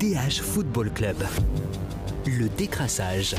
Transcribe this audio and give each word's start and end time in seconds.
DH 0.00 0.40
Football 0.40 0.90
Club. 0.94 1.16
Le 2.24 2.48
décrassage. 2.56 3.34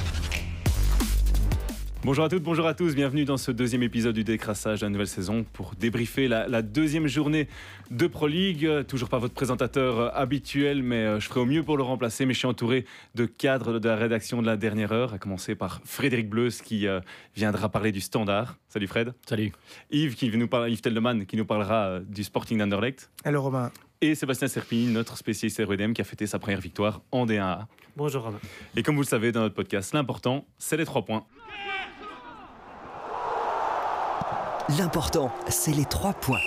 Bonjour 2.04 2.24
à 2.24 2.30
toutes, 2.30 2.44
bonjour 2.44 2.68
à 2.68 2.76
tous, 2.76 2.94
bienvenue 2.94 3.26
dans 3.26 3.38
ce 3.38 3.50
deuxième 3.50 3.82
épisode 3.82 4.14
du 4.14 4.24
décrassage 4.24 4.82
de 4.82 4.86
la 4.86 4.92
nouvelle 4.92 5.08
saison 5.08 5.44
pour 5.54 5.74
débriefer 5.74 6.28
la, 6.28 6.62
deuxième 6.62 7.08
journée 7.08 7.48
de 7.90 8.06
Pro 8.06 8.28
League. 8.28 8.70
Toujours 8.88 9.10
pas 9.10 9.18
votre 9.18 9.34
présentateur 9.34 10.00
euh, 10.00 10.10
habituel, 10.14 10.84
mais 10.84 11.04
euh, 11.04 11.20
je 11.20 11.28
ferai 11.30 11.40
au 11.40 11.48
mieux 11.48 11.64
pour 11.64 11.78
le 11.78 11.84
remplacer. 11.84 12.28
Mais 12.28 12.36
je 12.36 12.40
suis 12.40 12.48
entouré 12.48 12.86
de 13.16 13.26
cadres 13.26 13.80
de 13.80 13.90
la 13.90 13.96
rédaction 13.96 14.44
de 14.44 14.46
la 14.46 14.56
dernière 14.56 14.92
heure, 14.92 15.16
à 15.16 15.18
commencer 15.18 15.56
par 15.56 15.82
Frédéric 15.84 16.30
Bleus 16.30 16.62
qui 16.64 16.86
euh, 16.86 17.00
viendra 17.36 17.70
parler 17.70 17.92
du 17.92 18.02
standard. 18.02 18.60
Salut 18.70 18.86
Fred. 18.86 19.16
Salut. 19.28 19.52
Yves, 19.90 20.14
qui 20.14 20.30
nous 20.38 20.48
parle, 20.48 20.70
Yves 20.70 20.82
Telleman 20.82 21.26
qui 21.26 21.38
nous 21.38 21.46
parlera 21.46 22.02
du 22.02 22.24
Sporting 22.24 22.60
d'Anderlecht. 22.60 23.10
Hello 23.26 23.42
Romain. 23.42 23.72
Et 24.04 24.16
Sébastien 24.16 24.48
Serpini, 24.48 24.92
notre 24.92 25.16
spécialiste 25.16 25.62
REDM, 25.64 25.94
qui 25.94 26.02
a 26.02 26.04
fêté 26.04 26.26
sa 26.26 26.40
première 26.40 26.60
victoire 26.60 27.02
en 27.12 27.28
D1A. 27.28 27.66
Bonjour 27.96 28.24
Romain. 28.24 28.40
Et 28.76 28.82
comme 28.82 28.96
vous 28.96 29.04
le 29.04 29.08
savez 29.08 29.32
dans 29.32 29.42
notre 29.42 29.54
podcast, 29.54 29.94
l'important, 29.94 30.48
c'est 30.58 30.76
les 30.76 30.86
trois 30.86 31.06
points. 31.06 31.24
L'important, 34.80 35.32
c'est 35.50 35.76
les 35.76 35.86
trois 35.86 36.14
points. 36.14 36.42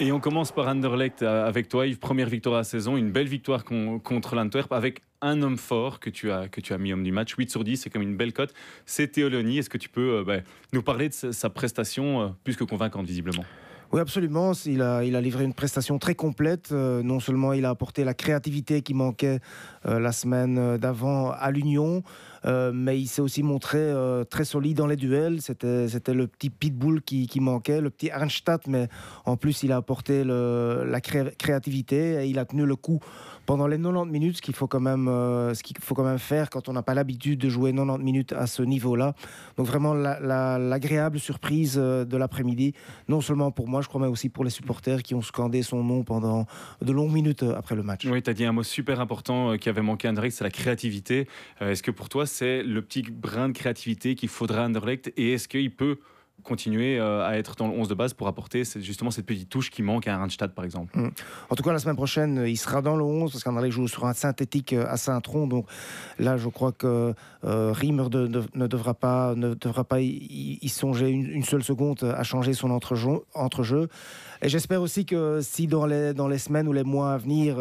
Et 0.00 0.10
on 0.10 0.20
commence 0.20 0.52
par 0.52 0.68
Anderlecht 0.68 1.22
euh, 1.22 1.46
avec 1.46 1.68
toi, 1.68 1.86
Yves. 1.86 1.98
Première 1.98 2.30
victoire 2.30 2.54
à 2.54 2.58
la 2.58 2.64
saison, 2.64 2.96
une 2.96 3.12
belle 3.12 3.28
victoire 3.28 3.62
contre 3.64 4.36
l'Antwerp 4.36 4.72
avec 4.72 5.02
un 5.20 5.42
homme 5.42 5.58
fort 5.58 6.00
que 6.00 6.08
tu 6.08 6.32
as, 6.32 6.48
que 6.48 6.62
tu 6.62 6.72
as 6.72 6.78
mis 6.78 6.94
homme 6.94 7.04
du 7.04 7.12
match. 7.12 7.34
8 7.36 7.50
sur 7.50 7.62
10, 7.62 7.76
c'est 7.76 7.90
comme 7.90 8.02
une 8.02 8.16
belle 8.16 8.32
cote. 8.32 8.54
C'est 8.86 9.08
Théoloni. 9.08 9.58
Est-ce 9.58 9.68
que 9.68 9.78
tu 9.78 9.90
peux 9.90 10.20
euh, 10.20 10.24
bah, 10.24 10.38
nous 10.72 10.82
parler 10.82 11.10
de 11.10 11.14
sa, 11.14 11.50
prestation 11.50 12.22
euh, 12.22 12.28
plus 12.42 12.56
que 12.56 12.64
convaincante, 12.64 13.06
visiblement? 13.06 13.44
Oui, 13.92 14.00
absolument. 14.00 14.52
Il 14.66 14.82
a, 14.82 15.02
livré 15.20 15.44
une 15.44 15.54
prestation 15.54 15.98
très 15.98 16.14
complète. 16.14 16.72
non 16.72 17.20
seulement 17.20 17.52
il 17.52 17.64
a 17.64 17.70
apporté 17.70 18.04
la 18.04 18.14
créativité 18.14 18.82
qui 18.82 18.94
manquait 18.94 19.40
la 19.84 20.12
semaine 20.12 20.76
d'avant 20.78 21.30
à 21.30 21.50
l'Union, 21.50 22.02
euh, 22.46 22.72
mais 22.74 23.00
il 23.00 23.06
s'est 23.06 23.22
aussi 23.22 23.42
montré 23.42 23.78
euh, 23.78 24.24
très 24.24 24.44
solide 24.44 24.76
dans 24.76 24.86
les 24.86 24.96
duels. 24.96 25.40
C'était, 25.40 26.14
le 26.14 26.26
petit 26.26 26.50
pitbull 26.50 27.02
qui, 27.02 27.40
manquait, 27.40 27.80
le 27.80 27.90
petit 27.90 28.10
Arnstadt, 28.10 28.66
mais 28.66 28.88
en 29.24 29.36
plus 29.36 29.62
il 29.62 29.72
a 29.72 29.76
apporté 29.76 30.24
la 30.24 31.00
créativité 31.00 32.22
et 32.22 32.26
il 32.26 32.38
a 32.38 32.44
tenu 32.44 32.64
le 32.64 32.76
coup 32.76 33.00
pendant 33.46 33.66
les 33.66 33.76
90 33.76 34.10
minutes, 34.10 34.36
ce 34.36 34.42
qu'il 34.42 34.54
faut 34.54 34.66
quand 34.66 34.80
même, 34.80 35.08
euh, 35.08 35.54
ce 35.54 35.62
qu'il 35.62 35.76
faut 35.78 35.94
quand 35.94 36.04
même 36.04 36.18
faire 36.18 36.48
quand 36.50 36.68
on 36.68 36.72
n'a 36.72 36.82
pas 36.82 36.94
l'habitude 36.94 37.38
de 37.38 37.48
jouer 37.48 37.72
90 37.72 38.02
minutes 38.02 38.32
à 38.32 38.46
ce 38.46 38.62
niveau-là. 38.62 39.14
Donc 39.56 39.66
vraiment 39.66 39.94
l'agréable 39.94 41.18
surprise 41.18 41.76
de 41.76 42.16
l'après-midi, 42.16 42.74
non 43.08 43.20
seulement 43.20 43.50
pour 43.50 43.68
moi, 43.68 43.80
je 43.82 43.88
crois, 43.88 44.00
mais 44.00 44.06
aussi 44.06 44.28
pour 44.28 44.44
les 44.44 44.50
supporters 44.50 45.02
qui 45.02 45.14
ont 45.14 45.22
scandé 45.22 45.62
son 45.62 45.82
nom 45.82 46.04
pendant 46.04 46.46
de 46.80 46.92
longues 46.92 47.12
minutes 47.12 47.42
après 47.42 47.74
le 47.74 47.82
match. 47.82 48.06
Oui, 48.06 48.22
tu 48.22 48.30
as 48.30 48.34
dit 48.34 48.44
un 48.44 48.52
mot 48.52 48.62
super 48.62 49.00
important 49.00 49.56
qui 49.56 49.68
avait 49.68 49.82
manqué 49.82 50.08
André, 50.08 50.30
c'est 50.30 50.44
la 50.44 50.50
créativité. 50.50 51.28
Est-ce 51.60 51.82
que 51.82 51.90
pour 51.90 52.08
toi, 52.08 52.26
c'est 52.34 52.64
le 52.64 52.82
petit 52.82 53.02
brin 53.02 53.48
de 53.48 53.56
créativité 53.56 54.16
qu'il 54.16 54.28
faudra 54.28 54.64
à 54.64 54.68
et 55.16 55.34
est-ce 55.34 55.46
qu'il 55.46 55.70
peut 55.70 55.98
continuer 56.42 56.98
euh, 56.98 57.26
à 57.26 57.36
être 57.36 57.56
dans 57.56 57.68
le 57.68 57.74
11 57.74 57.88
de 57.88 57.94
base 57.94 58.12
pour 58.12 58.28
apporter 58.28 58.64
justement 58.64 59.10
cette 59.10 59.26
petite 59.26 59.48
touche 59.48 59.70
qui 59.70 59.82
manque 59.82 60.06
à 60.06 60.16
Randstad 60.16 60.52
par 60.52 60.64
exemple. 60.64 60.96
Mm. 60.98 61.10
En 61.50 61.54
tout 61.54 61.62
cas 61.62 61.72
la 61.72 61.78
semaine 61.78 61.96
prochaine 61.96 62.44
il 62.46 62.56
sera 62.56 62.82
dans 62.82 62.96
le 62.96 63.04
11 63.04 63.32
parce 63.32 63.42
qu'Anderlecht 63.42 63.72
joue 63.72 63.88
sur 63.88 64.04
un 64.06 64.12
synthétique 64.12 64.72
euh, 64.72 64.86
à 64.88 64.96
Saint-Tron 64.96 65.46
donc 65.46 65.66
là 66.18 66.36
je 66.36 66.48
crois 66.48 66.72
que 66.72 67.14
euh, 67.44 67.72
Riemer 67.72 68.08
ne 68.10 68.66
devra 68.66 68.94
pas, 68.94 69.34
ne 69.34 69.54
devra 69.54 69.84
pas 69.84 70.00
y, 70.00 70.68
songer 70.68 71.08
une, 71.08 71.44
seule 71.44 71.62
seconde 71.62 72.02
à 72.02 72.22
changer 72.22 72.52
son 72.52 72.70
entre-jeu. 72.70 73.22
Entre 73.34 73.64
et 74.42 74.48
j'espère 74.48 74.82
aussi 74.82 75.06
que 75.06 75.40
si 75.40 75.66
dans 75.66 75.86
les, 75.86 76.12
dans 76.12 76.28
les 76.28 76.38
semaines 76.38 76.68
ou 76.68 76.72
les 76.72 76.84
mois 76.84 77.12
à 77.12 77.16
venir 77.16 77.56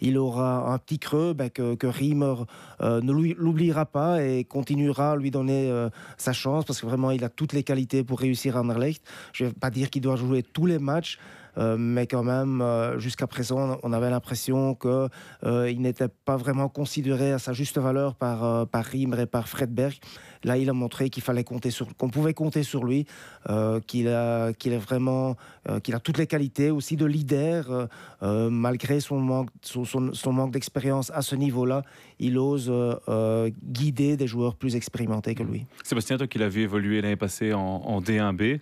il 0.00 0.18
aura 0.18 0.72
un 0.72 0.78
petit 0.78 0.98
creux, 0.98 1.32
ben, 1.32 1.48
que, 1.48 1.74
que 1.74 1.86
Riemer 1.86 2.34
ne 2.82 3.12
l'oubliera 3.12 3.86
pas 3.86 4.22
et 4.22 4.44
continuera 4.44 5.12
à 5.12 5.16
lui 5.16 5.30
donner 5.30 5.72
sa 6.18 6.32
chance 6.32 6.64
parce 6.64 6.80
que 6.80 6.86
vraiment 6.86 7.10
il 7.10 7.24
a 7.24 7.28
toutes 7.28 7.52
les 7.52 7.62
qualités 7.62 8.04
pour 8.04 8.15
réussir 8.16 8.56
à 8.56 8.60
Anderlecht. 8.60 9.02
Je 9.32 9.44
ne 9.44 9.48
vais 9.48 9.54
pas 9.54 9.70
dire 9.70 9.90
qu'il 9.90 10.02
doit 10.02 10.16
jouer 10.16 10.42
tous 10.42 10.66
les 10.66 10.78
matchs, 10.78 11.18
mais 11.56 12.06
quand 12.06 12.22
même, 12.22 12.60
euh, 12.60 12.98
jusqu'à 12.98 13.26
présent, 13.26 13.78
on 13.82 13.92
avait 13.92 14.10
l'impression 14.10 14.74
qu'il 14.74 15.08
euh, 15.44 15.72
n'était 15.74 16.08
pas 16.08 16.36
vraiment 16.36 16.68
considéré 16.68 17.32
à 17.32 17.38
sa 17.38 17.52
juste 17.52 17.78
valeur 17.78 18.14
par, 18.14 18.66
par 18.68 18.84
Riemer 18.84 19.22
et 19.22 19.26
par 19.26 19.48
Fredberg. 19.48 19.94
Là, 20.44 20.58
il 20.58 20.68
a 20.68 20.72
montré 20.72 21.10
qu'il 21.10 21.22
fallait 21.22 21.44
compter 21.44 21.70
sur, 21.70 21.96
qu'on 21.96 22.08
pouvait 22.10 22.34
compter 22.34 22.62
sur 22.62 22.84
lui, 22.84 23.06
qu'il 23.86 24.08
a, 24.08 24.52
vraiment, 24.78 25.34
qu'il 25.82 25.94
a 25.94 25.98
toutes 25.98 26.18
les 26.18 26.26
qualités 26.26 26.70
aussi 26.70 26.94
de 26.96 27.04
leader, 27.04 27.88
malgré 28.22 29.00
son 29.00 29.18
manque, 29.18 29.48
son, 29.62 30.32
manque 30.32 30.52
d'expérience 30.52 31.10
à 31.10 31.22
ce 31.22 31.34
niveau-là, 31.34 31.82
il 32.20 32.38
ose 32.38 32.72
guider 33.64 34.16
des 34.16 34.26
joueurs 34.28 34.54
plus 34.54 34.76
expérimentés 34.76 35.34
que 35.34 35.42
lui. 35.42 35.66
Sébastien, 35.82 36.16
toi 36.16 36.28
qui 36.28 36.38
l'avais 36.38 36.60
évolué 36.60 37.00
l'année 37.00 37.16
passée 37.16 37.52
en 37.52 38.00
D1B, 38.00 38.60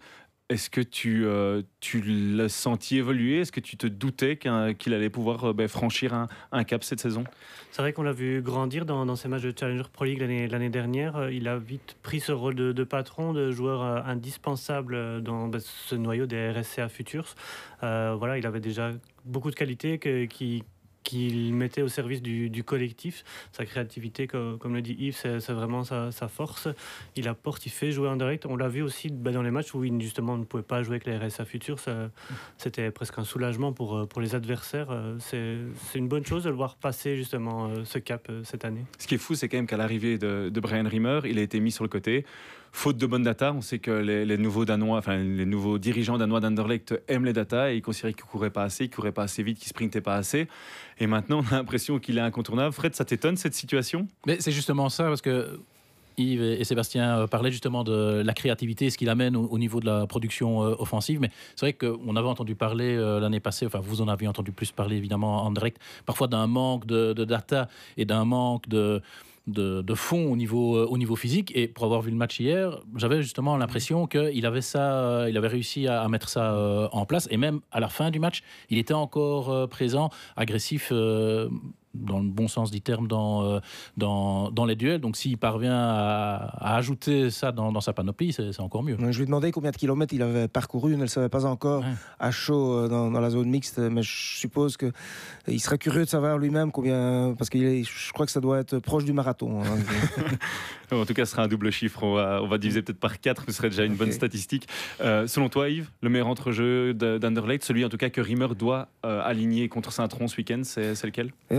est-ce 0.50 0.69
que 0.69 0.82
tu, 0.82 1.25
euh, 1.25 1.62
tu 1.81 2.03
l'as 2.03 2.50
senti 2.50 2.99
évoluer? 2.99 3.41
Est-ce 3.41 3.53
que 3.53 3.60
tu 3.60 3.78
te 3.78 3.87
doutais 3.87 4.37
qu'il 4.37 4.93
allait 4.93 5.09
pouvoir 5.09 5.44
euh, 5.44 5.53
ben, 5.55 5.69
franchir 5.69 6.27
un, 6.53 6.65
cap 6.65 6.84
cette 6.84 7.00
saison? 7.00 7.25
C'est 7.71 7.81
vrai 7.81 7.94
qu'on 7.94 8.03
l'a 8.03 8.12
vu 8.12 8.43
grandir 8.43 8.84
dans, 8.84 9.06
dans, 9.06 9.16
ses 9.16 9.28
matchs 9.28 9.43
de 9.43 9.54
Challenger 9.59 9.88
Pro 9.91 10.04
League 10.04 10.21
l'année 10.21 10.69
dernière. 10.69 11.16
Euh, 11.16 11.33
il 11.33 11.49
a 11.49 11.56
vite 11.56 11.97
pris 12.03 12.21
ce 12.21 12.31
rôle 12.31 12.54
de, 12.54 12.84
patron, 12.84 13.33
de 13.33 13.53
joueur 13.53 14.06
indispensable 14.06 15.22
dans 15.22 15.49
ben, 15.49 15.60
ce 15.60 15.94
noyau 15.94 16.27
des 16.27 16.50
RSCA 16.50 16.91
Futures. 16.91 17.34
voilà, 17.81 18.37
il 18.37 18.47
avait 18.47 18.60
déjà 18.60 18.93
beaucoup 19.25 19.50
de 19.50 19.56
qualités 19.56 19.99
qui, 20.28 20.62
qu'il 21.04 21.54
mettait 21.54 21.82
au 21.82 21.88
service 21.88 22.22
du, 22.22 22.65
collectif. 22.65 23.25
Sa 23.53 23.65
créativité, 23.65 24.26
comme, 24.26 24.75
le 24.75 24.82
dit 24.82 24.97
Yves, 24.98 25.16
c'est 25.16 25.53
vraiment 25.53 25.84
sa, 25.84 26.10
force. 26.28 26.69
Il 27.15 27.28
apporte, 27.28 27.66
il 27.66 27.70
fait 27.70 27.92
jouer 27.92 28.09
en 28.09 28.16
direct. 28.16 28.47
On 28.47 28.56
l'a 28.56 28.69
vu 28.69 28.82
aussi 28.82 29.10
bah, 29.10 29.31
dans 29.31 29.42
les 29.42 29.50
matchs 29.50 29.75
où 29.75 29.84
il 29.84 30.00
justement 30.00 30.37
ne 30.37 30.44
pouvait 30.44 30.62
pas 30.62 30.82
jouer 30.82 30.97
avec 30.97 31.06
les 31.06 31.16
RSA 31.16 31.44
Futurs. 31.44 31.78
C'était 32.59 32.91
presque 32.91 33.19
un 33.19 33.25
soulagement 33.25 33.72
pour, 33.72 33.97
euh, 33.97 34.06
pour 34.06 34.20
les 34.20 34.34
adversaires. 34.34 34.88
Euh, 34.91 35.16
c'est 35.20 35.98
une 35.98 36.09
bonne 36.09 36.25
chose 36.25 36.44
de 36.44 36.48
le 36.48 36.56
voir 36.56 36.76
passer 36.76 37.16
justement 37.16 37.69
euh, 37.69 37.84
ce 37.84 37.98
cap 37.98 38.31
cette 38.42 38.65
année. 38.65 38.84
Ce 38.98 39.06
qui 39.06 39.15
est 39.15 39.19
fou, 39.19 39.34
c'est 39.34 39.48
quand 39.48 39.59
même 39.59 39.66
qu'à 39.66 39.76
l'arrivée 39.76 40.19
de, 40.19 40.48
de 40.53 40.60
Brian 40.60 40.88
Rimmer, 40.88 41.21
il 41.25 41.38
a 41.38 41.42
été 41.42 41.60
mis 41.60 41.71
sur 41.71 41.84
le 41.84 41.91
côté 41.91 42.25
faute 42.74 42.98
de 42.98 43.06
bonnes 43.06 43.22
data. 43.22 43.52
On 43.52 43.60
sait 43.60 43.78
que 43.78 43.92
les, 43.92 44.36
nouveaux 44.36 44.64
danois, 44.64 44.98
enfin 44.98 45.16
les 45.16 45.46
nouveaux 45.46 45.78
dirigeants 45.78 46.18
danois 46.18 46.40
d'Anderlecht 46.40 47.00
aiment 47.06 47.24
les 47.24 47.32
data 47.32 47.72
et 47.72 47.76
ils 47.76 47.82
considéraient 47.82 48.14
qu'ils 48.14 48.24
couraient 48.24 48.50
pas 48.50 48.64
assez, 48.64 48.86
qu'ils 48.86 48.96
couraient 48.96 49.12
pas 49.12 49.22
assez 49.22 49.44
vite, 49.44 49.58
qu'ils 49.58 49.68
sprintaient 49.68 50.00
pas 50.00 50.16
assez. 50.16 50.48
Et 50.98 51.06
maintenant, 51.06 51.40
on 51.40 51.54
a 51.54 51.58
l'impression 51.58 52.00
qu'il 52.00 52.18
est 52.18 52.22
incontournable. 52.22 52.72
Fred, 52.72 52.94
ça 52.94 53.04
t'étonne 53.04 53.36
cette 53.36 53.54
situation? 53.54 54.08
Mais 54.26 54.38
c'est 54.40 54.50
justement 54.50 54.88
ça 54.88 55.04
parce 55.04 55.22
que 55.22 55.60
Yves 56.16 56.42
et 56.42 56.64
Sébastien 56.64 57.20
euh, 57.20 57.26
parlaient 57.28 57.52
justement 57.52 57.84
de 57.84 58.22
la 58.24 58.32
créativité, 58.34 58.91
ce 58.91 58.98
qu'il 58.98 59.08
amène 59.08 59.36
au, 59.36 59.58
niveau 59.58 59.78
de 59.78 59.86
la 59.86 60.06
production 60.08 60.62
euh, 60.62 60.74
offensive. 60.78 61.20
Mais 61.20 61.30
c'est 61.54 61.66
vrai 61.66 61.72
qu'on 61.74 62.16
avait 62.16 62.28
entendu 62.28 62.56
parler 62.56 62.96
euh, 62.96 63.20
l'année 63.20 63.41
passée, 63.41 63.66
enfin 63.66 63.80
vous 63.80 64.00
en 64.00 64.08
avez 64.08 64.26
entendu 64.26 64.50
plus 64.50 64.72
parler 64.72 64.96
évidemment 64.96 65.44
en 65.44 65.52
direct, 65.52 65.80
parfois 66.06 66.26
d'un 66.26 66.48
manque 66.48 66.86
de, 66.86 67.12
de, 67.12 67.24
data 67.24 67.68
et 67.96 68.04
d'un 68.04 68.24
manque 68.24 68.68
de, 68.68 69.00
de, 69.47 69.94
fond 69.94 70.31
au 70.31 70.37
niveau, 70.37 70.77
euh, 70.77 70.87
au 70.87 70.99
niveau 70.99 71.16
physique. 71.16 71.53
Et 71.55 71.69
pour 71.69 71.84
avoir 71.84 72.03
vu 72.03 72.10
le 72.10 72.16
match 72.16 72.41
hier, 72.41 72.81
j'avais 72.97 73.22
justement 73.22 73.56
l'impression 73.56 74.06
qu'il 74.06 74.47
avait, 74.47 74.60
euh, 74.77 75.27
il 75.28 75.37
avait 75.37 75.49
réussi 75.49 75.87
à, 75.87 76.06
mettre 76.09 76.28
ça 76.28 76.55
euh, 76.55 76.88
en 76.93 77.06
place. 77.06 77.28
Et 77.31 77.37
même 77.37 77.60
à 77.71 77.81
la 77.81 77.88
fin 77.88 78.10
du 78.10 78.19
match, 78.19 78.43
il 78.71 78.78
était 78.78 78.94
encore 78.94 79.69
présent, 79.69 80.10
agressif 80.37 80.93
dans 81.94 82.19
le 82.19 82.28
bon 82.28 82.49
sens 82.49 82.71
du 82.71 82.81
terme, 82.81 83.09
dans, 83.09 83.44
euh, 83.44 83.60
dans, 83.97 84.50
dans 84.50 84.65
les 84.65 84.77
duels. 84.77 85.00
Donc 85.00 85.16
s'il 85.16 85.38
parvient 85.38 85.77
à, 85.77 86.77
ajouter 86.77 87.31
ça 87.31 87.53
dans, 87.53 87.72
dans 87.72 87.81
sa 87.81 87.93
panoplie, 87.93 88.32
c'est 88.32 88.60
encore 88.60 88.82
mieux. 88.82 88.97
Je 88.99 89.16
lui 89.16 89.22
ai 89.22 89.27
demandé 89.27 89.53
combien 89.53 89.71
de 89.71 89.77
kilomètres 89.77 90.15
il 90.15 90.22
avait 90.22 90.49
parcouru. 90.49 90.93
Il 90.93 90.99
ne 90.99 91.03
le 91.03 91.09
savait 91.09 91.28
pas 91.28 91.47
encore 91.47 91.84
à 92.19 92.31
chaud 92.31 92.72
euh, 92.72 92.88
dans, 92.88 93.10
dans, 93.10 93.21
la 93.21 93.31
zone 93.31 93.49
mixte, 93.49 93.78
mais 93.78 94.03
je 94.03 94.38
suppose 94.38 94.77
qu'il 94.77 95.60
serait 95.60 95.78
curieux 95.78 96.04
de 96.04 96.09
savoir 96.09 96.38
lui-même 96.38 96.72
combien, 96.72 97.34
parce 97.39 97.51
que 97.51 97.59
je 97.59 98.13
crois 98.13 98.27
que 98.27 98.33
ça 98.33 98.41
doit 98.41 98.59
être 98.59 98.78
proche 98.78 99.04
du 99.04 99.13
marathon. 99.13 99.63
Hein. 99.63 99.77
en 100.92 101.07
tout 101.07 101.15
cas, 101.15 101.24
ce 101.24 101.33
sera 101.33 101.42
un 101.42 101.48
double 101.48 101.71
chiffre. 101.71 102.03
On 102.03 102.15
va, 102.15 102.41
on 102.42 102.48
va 102.48 102.59
diviser 102.59 102.83
peut-être 102.83 103.01
par 103.01 103.21
4, 103.21 103.45
ce 103.47 103.53
serait 103.53 103.71
déjà 103.71 103.84
une 103.84 103.95
bonne 103.95 104.13
statistique. 104.13 104.68
Euh, 105.01 105.27
selon 105.27 105.48
toi, 105.48 105.68
Yves, 105.68 105.91
le 106.03 106.09
meilleur 106.09 106.28
entre-jeu 106.28 106.95
d'Underlecht, 106.95 107.65
celui 107.65 107.84
en 107.84 107.89
tout 107.89 107.97
cas 107.97 108.10
que 108.10 108.21
Rimmer 108.21 108.48
doit 108.59 108.89
aligner 109.03 109.68
contre 109.68 109.92
Saint-Tron 109.92 110.28
ce 110.28 110.36
week-end, 110.36 110.63
c'est 110.65 111.04
lequel? 111.04 111.33
Et 111.51 111.59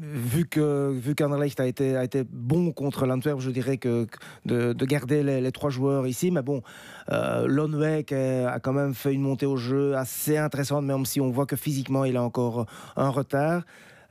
vu 0.00 0.46
que 0.46 0.90
vu 0.92 1.14
qu'Anderlecht 1.14 1.58
a 1.60 1.66
été 1.66 1.96
a 1.96 2.04
été 2.04 2.24
bon 2.24 2.72
contre 2.72 3.06
l'Antwerp, 3.06 3.40
je 3.40 3.50
dirais 3.50 3.78
que, 3.78 4.06
de, 4.44 4.72
garder 4.84 5.22
les, 5.22 5.52
trois 5.52 5.70
joueurs 5.70 6.06
ici. 6.06 6.30
Mais 6.30 6.42
bon, 6.42 6.62
euh, 7.10 7.46
Lonweg 7.46 8.14
a 8.14 8.60
quand 8.60 8.72
même 8.72 8.94
fait 8.94 9.12
une 9.12 9.22
montée 9.22 9.46
au 9.46 9.56
jeu 9.56 9.96
assez 9.96 10.36
intéressante, 10.36 10.84
même 10.84 11.04
si 11.04 11.20
on 11.20 11.30
voit 11.30 11.46
que 11.46 11.56
physiquement 11.56 12.04
il 12.04 12.16
a 12.16 12.22
encore 12.22 12.66
un 12.96 13.08
retard. 13.08 13.64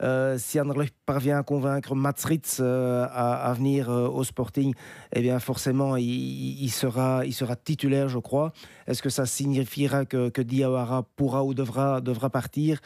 Euh, 0.03 0.37
si 0.37 0.59
Anderlecht 0.59 0.95
parvient 1.07 1.39
à 1.39 1.43
convaincre 1.43 1.95
Mats 1.95 2.13
Ritz 2.23 2.59
euh, 2.59 3.07
à, 3.11 3.51
venir 3.53 3.89
euh, 3.89 4.07
au 4.07 4.23
Sporting, 4.23 4.73
eh 5.13 5.21
bien 5.21 5.39
forcément 5.39 5.95
il, 5.97 6.69
sera, 6.69 7.25
il 7.25 7.33
sera 7.33 7.55
titulaire, 7.55 8.07
je 8.07 8.19
crois. 8.19 8.53
Est-ce 8.85 9.01
que 9.01 9.09
ça 9.09 9.25
signifiera 9.25 10.05
que, 10.05 10.29
que 10.29 10.41
Diawara 10.41 11.03
pourra 11.15 11.43
ou 11.43 11.53
devra, 11.53 12.01
devra 12.01 12.29
partir? 12.29 12.79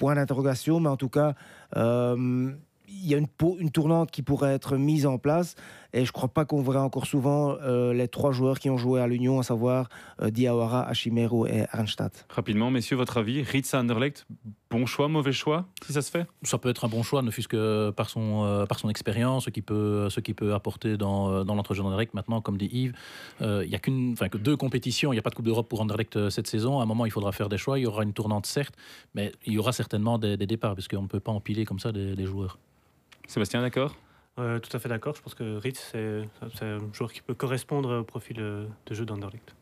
Point 0.00 0.14
d'interrogation, 0.14 0.80
mais 0.80 0.88
en 0.88 0.96
tout 0.96 1.10
cas, 1.10 1.34
euh, 1.76 2.50
il 2.88 3.06
y 3.06 3.14
a 3.14 3.18
une, 3.18 3.28
une, 3.60 3.70
tournante 3.70 4.10
qui 4.10 4.22
pourrait 4.22 4.54
être 4.54 4.76
mise 4.78 5.06
en 5.06 5.18
place. 5.18 5.54
Et 5.92 6.04
je 6.04 6.08
ne 6.08 6.12
crois 6.12 6.30
pas 6.30 6.46
qu'on 6.46 6.62
verra 6.62 6.82
encore 6.82 7.06
souvent 7.06 7.56
euh, 7.60 7.92
les 7.92 8.08
trois 8.08 8.32
joueurs 8.32 8.58
qui 8.58 8.70
ont 8.70 8.78
joué 8.78 9.00
à 9.00 9.06
l'Union, 9.06 9.38
à 9.38 9.42
savoir 9.42 9.90
euh, 10.22 10.30
Diawara, 10.30 10.88
Hashimero 10.88 11.46
et 11.46 11.66
Arnstadt. 11.70 12.26
Rapidement, 12.30 12.70
messieurs, 12.70 12.96
votre 12.96 13.18
avis 13.18 13.42
Ritz 13.42 13.74
Anderlecht, 13.74 14.26
bon 14.70 14.86
choix, 14.86 15.08
mauvais 15.08 15.32
choix, 15.32 15.66
si 15.84 15.92
ça 15.92 16.00
se 16.00 16.10
fait? 16.10 16.26
Ça 16.42 16.58
peut 16.58 16.68
être 16.68 16.84
un 16.84 16.88
bon 16.88 17.02
choix, 17.02 17.22
ne 17.22 17.30
fût-ce 17.30 17.48
que 17.48 17.90
par 17.90 18.08
son, 18.08 18.44
euh, 18.44 18.66
par 18.66 18.78
son 18.78 18.88
expérience, 18.88 19.46
ce 19.46 19.50
qu'il 19.50 19.62
peut, 19.62 20.08
ce 20.10 20.20
qui 20.20 20.32
peut 20.32 20.54
apporter 20.54 20.96
dans, 20.96 21.44
dans 21.44 21.54
l'entrejeu 21.54 21.82
d'Anderlecht. 21.82 22.14
Maintenant, 22.14 22.40
comme 22.40 22.56
dit 22.56 22.68
Yves, 22.72 22.94
il 23.40 23.68
n'y 23.68 23.74
a 23.74 23.78
qu'une, 23.78 24.14
que 24.14 24.38
deux 24.38 24.56
compétitions, 24.56 25.12
il 25.12 25.16
n'y 25.16 25.18
a 25.18 25.22
pas 25.22 25.30
de 25.30 25.34
Coupe 25.34 25.46
d'Europe 25.46 25.68
pour 25.68 25.80
Anderlecht 25.80 26.30
cette 26.30 26.46
saison. 26.46 26.78
À 26.78 26.84
un 26.84 26.86
moment, 26.86 27.04
il 27.04 27.10
faudra 27.10 27.32
faire 27.32 27.48
des 27.48 27.58
choix. 27.58 27.78
Il 27.78 27.82
y 27.82 27.86
aura 27.86 28.04
une 28.04 28.12
tournante, 28.12 28.46
certes, 28.46 28.74
mais 29.14 29.32
il 29.44 29.54
y 29.54 29.58
aura 29.58 29.72
certainement 29.72 30.18
des, 30.18 30.36
des 30.36 30.46
départs, 30.46 30.74
parce 30.74 30.88
qu'on 30.88 31.02
ne 31.02 31.08
peut 31.08 31.20
pas 31.20 31.32
empiler 31.32 31.64
comme 31.64 31.80
ça 31.80 31.90
des, 31.90 32.14
des 32.14 32.24
joueurs. 32.24 32.58
Sébastien, 33.26 33.62
d'accord? 33.62 33.96
Euh, 34.38 34.58
Tout 34.60 34.74
à 34.76 34.78
fait 34.78 34.88
d'accord. 34.88 35.14
Je 35.16 35.22
pense 35.22 35.34
que 35.34 35.56
Ritz, 35.56 35.90
c'est 35.92 36.28
un 36.64 36.78
joueur 36.92 37.12
qui 37.12 37.20
peut 37.20 37.34
correspondre 37.34 38.00
au 38.00 38.04
profil 38.04 38.36
de 38.36 38.94
jeu 38.94 39.04
d'Anderlecht. 39.04 39.54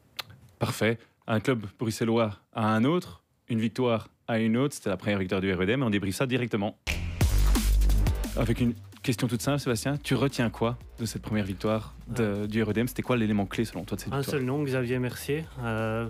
Parfait. 0.59 0.99
Un 1.27 1.41
club 1.41 1.67
bruxellois 1.79 2.37
à 2.53 2.75
un 2.75 2.85
autre, 2.85 3.23
une 3.49 3.61
victoire 3.61 4.09
à 4.29 4.39
une 4.39 4.57
autre. 4.57 4.75
C'était 4.75 4.91
la 4.91 4.97
première 4.97 5.19
victoire 5.19 5.41
du 5.41 5.53
RED, 5.53 5.77
mais 5.77 5.83
on 5.83 5.91
débriefe 5.91 6.15
ça 6.15 6.27
directement. 6.27 6.79
Avec 8.37 8.61
une 8.61 8.75
question 9.09 9.27
toute 9.27 9.41
simple, 9.41 9.59
Sébastien. 9.59 9.97
Tu 9.97 10.15
retiens 10.15 10.51
quoi 10.51 10.77
de 10.99 11.07
cette 11.07 11.23
première 11.23 11.47
victoire 11.47 11.95
de, 12.09 12.47
du 12.47 12.63
REDM 12.63 12.89
C'était 12.89 13.01
quoi 13.01 13.17
l'élément 13.17 13.47
clé 13.47 13.65
selon 13.65 13.85
toi 13.85 13.97
de 13.97 14.03
cette 14.03 14.13
Un 14.13 14.19
victoire? 14.19 14.39
seul 14.39 14.45
nom, 14.45 14.63
Xavier 14.63 14.99
Mercier. 14.99 15.47
Euh, 15.63 16.07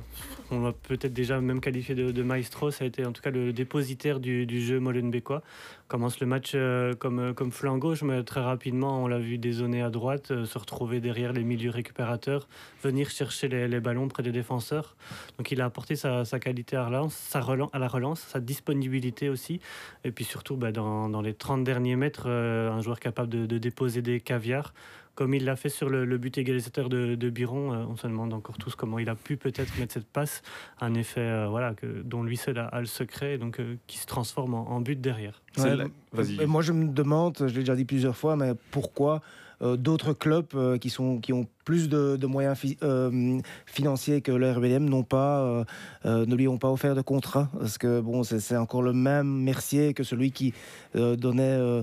on 0.50 0.64
l'a 0.64 0.72
peut-être 0.72 1.12
déjà 1.12 1.40
même 1.40 1.60
qualifié 1.60 1.94
de, 1.94 2.10
de, 2.10 2.22
maestro. 2.24 2.72
Ça 2.72 2.82
a 2.82 2.86
été 2.88 3.06
en 3.06 3.12
tout 3.12 3.22
cas 3.22 3.30
le 3.30 3.52
dépositaire 3.52 4.18
du, 4.18 4.46
du 4.46 4.60
jeu 4.60 4.80
molenbeekois. 4.80 5.42
Commence 5.88 6.20
le 6.20 6.26
match 6.26 6.52
euh, 6.54 6.94
comme, 6.94 7.34
comme 7.34 7.50
flanc 7.50 7.78
gauche, 7.78 8.02
mais 8.02 8.22
très 8.22 8.40
rapidement, 8.40 9.02
on 9.02 9.08
l'a 9.08 9.18
vu 9.18 9.38
dézoner 9.38 9.80
à 9.82 9.90
droite, 9.90 10.32
euh, 10.32 10.44
se 10.44 10.58
retrouver 10.58 11.00
derrière 11.00 11.32
les 11.32 11.44
milieux 11.44 11.70
récupérateurs, 11.70 12.46
venir 12.82 13.08
chercher 13.08 13.48
les, 13.48 13.68
les, 13.68 13.80
ballons 13.80 14.08
près 14.08 14.22
des 14.22 14.32
défenseurs. 14.32 14.96
Donc 15.38 15.50
il 15.50 15.60
a 15.60 15.64
apporté 15.64 15.96
sa, 15.96 16.24
sa 16.24 16.38
qualité 16.38 16.76
à, 16.76 16.84
relance, 16.86 17.14
sa 17.14 17.40
relance, 17.40 17.70
à 17.72 17.78
la 17.78 17.88
relance, 17.88 18.20
sa 18.20 18.40
disponibilité 18.40 19.28
aussi. 19.28 19.60
Et 20.04 20.12
puis 20.12 20.24
surtout, 20.24 20.56
bah, 20.56 20.72
dans, 20.72 21.08
dans, 21.08 21.22
les 21.22 21.34
30 21.34 21.64
derniers 21.64 21.96
mètres, 21.96 22.24
euh, 22.26 22.70
un 22.70 22.80
joueur 22.88 23.00
capable 23.00 23.28
de, 23.28 23.46
de 23.46 23.58
déposer 23.58 24.02
des 24.02 24.20
caviars 24.20 24.72
comme 25.18 25.34
il 25.34 25.44
l'a 25.44 25.56
fait 25.56 25.68
sur 25.68 25.88
le, 25.88 26.04
le, 26.04 26.16
but 26.16 26.38
égalisateur 26.38 26.88
de, 26.88 27.16
de 27.16 27.28
Biron. 27.28 27.72
Euh, 27.72 27.84
on 27.88 27.96
se 27.96 28.06
demande 28.06 28.32
encore 28.32 28.56
tous 28.56 28.76
comment 28.76 29.00
il 29.00 29.08
a 29.08 29.16
pu 29.16 29.36
peut-être 29.36 29.76
mettre 29.76 29.94
cette 29.94 30.06
passe, 30.06 30.42
un 30.80 30.94
effet 30.94 31.22
euh, 31.22 31.48
voilà, 31.48 31.74
que, 31.74 31.86
dont 31.86 32.22
lui 32.22 32.36
seul 32.36 32.56
a, 32.56 32.66
a 32.66 32.78
le 32.78 32.86
secret, 32.86 33.36
donc 33.36 33.58
euh, 33.58 33.74
qui 33.88 33.98
se 33.98 34.06
transforme 34.06 34.54
en, 34.54 34.70
en 34.70 34.80
but 34.80 35.00
derrière. 35.00 35.42
Ouais, 35.56 35.74
la... 35.74 36.46
moi 36.46 36.62
je 36.62 36.70
me 36.70 36.86
demande, 36.86 37.36
je 37.40 37.46
l'ai 37.46 37.60
déjà 37.60 37.74
dit 37.74 37.84
plusieurs 37.84 38.16
fois, 38.16 38.36
mais 38.36 38.52
pourquoi 38.70 39.14
euh, 39.16 39.18
d'autres 39.60 40.12
clubs 40.12 40.46
euh, 40.54 40.78
qui, 40.78 40.90
sont, 40.90 41.18
qui 41.18 41.32
ont 41.32 41.46
plus 41.64 41.88
de, 41.88 42.16
de 42.16 42.26
moyens 42.26 42.56
fi 42.58 42.78
euh, 42.82 43.40
financiers 43.66 44.20
que 44.20 44.32
le 44.32 44.50
RBDM 44.52 44.84
n'ont 44.84 45.02
pas, 45.02 45.64
ne 46.04 46.34
lui 46.34 46.48
ont 46.48 46.58
pas 46.58 46.70
offert 46.70 46.94
de 46.94 47.02
contrat. 47.02 47.50
Parce 47.58 47.76
que 47.76 48.00
bon, 48.00 48.22
c'est 48.22 48.56
encore 48.56 48.82
le 48.82 48.92
même 48.92 49.26
Mercier 49.26 49.94
que 49.94 50.02
celui 50.02 50.32
qui 50.32 50.54
donnait 50.94 51.82